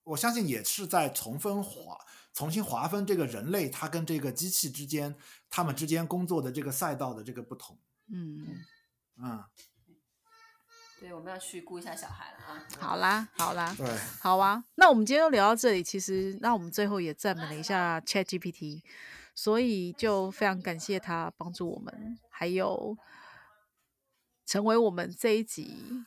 [0.03, 1.97] 我相信也是在重分划、
[2.33, 5.15] 重新划分这个人类它跟这个机器之间，
[5.49, 7.77] 他们之间工作的这个赛道的这个不同。
[8.11, 8.57] 嗯
[9.21, 9.43] 嗯。
[10.99, 12.65] 对，我们要去顾一下小孩了啊！
[12.79, 13.87] 好啦，好啦，对，
[14.19, 14.63] 好啊。
[14.73, 15.83] 那我们今天就聊到这里。
[15.83, 18.81] 其实，那我们最后也赞美了一下 ChatGPT，
[19.35, 22.97] 所以就非常感谢他帮助我们，还有
[24.47, 26.03] 成为我们这一集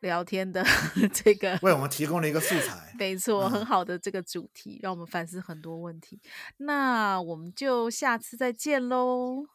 [0.00, 0.64] 聊天的
[1.12, 2.92] 这个，为我们提供了一个素材。
[2.98, 6.20] 没错，很好的这个主题，嗯，让我们反思很多问题。
[6.56, 9.46] 那我们就下次再见喽。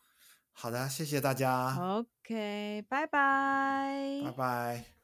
[0.53, 1.76] 好的，谢谢大家。
[1.76, 4.22] OK，拜拜。
[4.24, 5.01] 拜拜。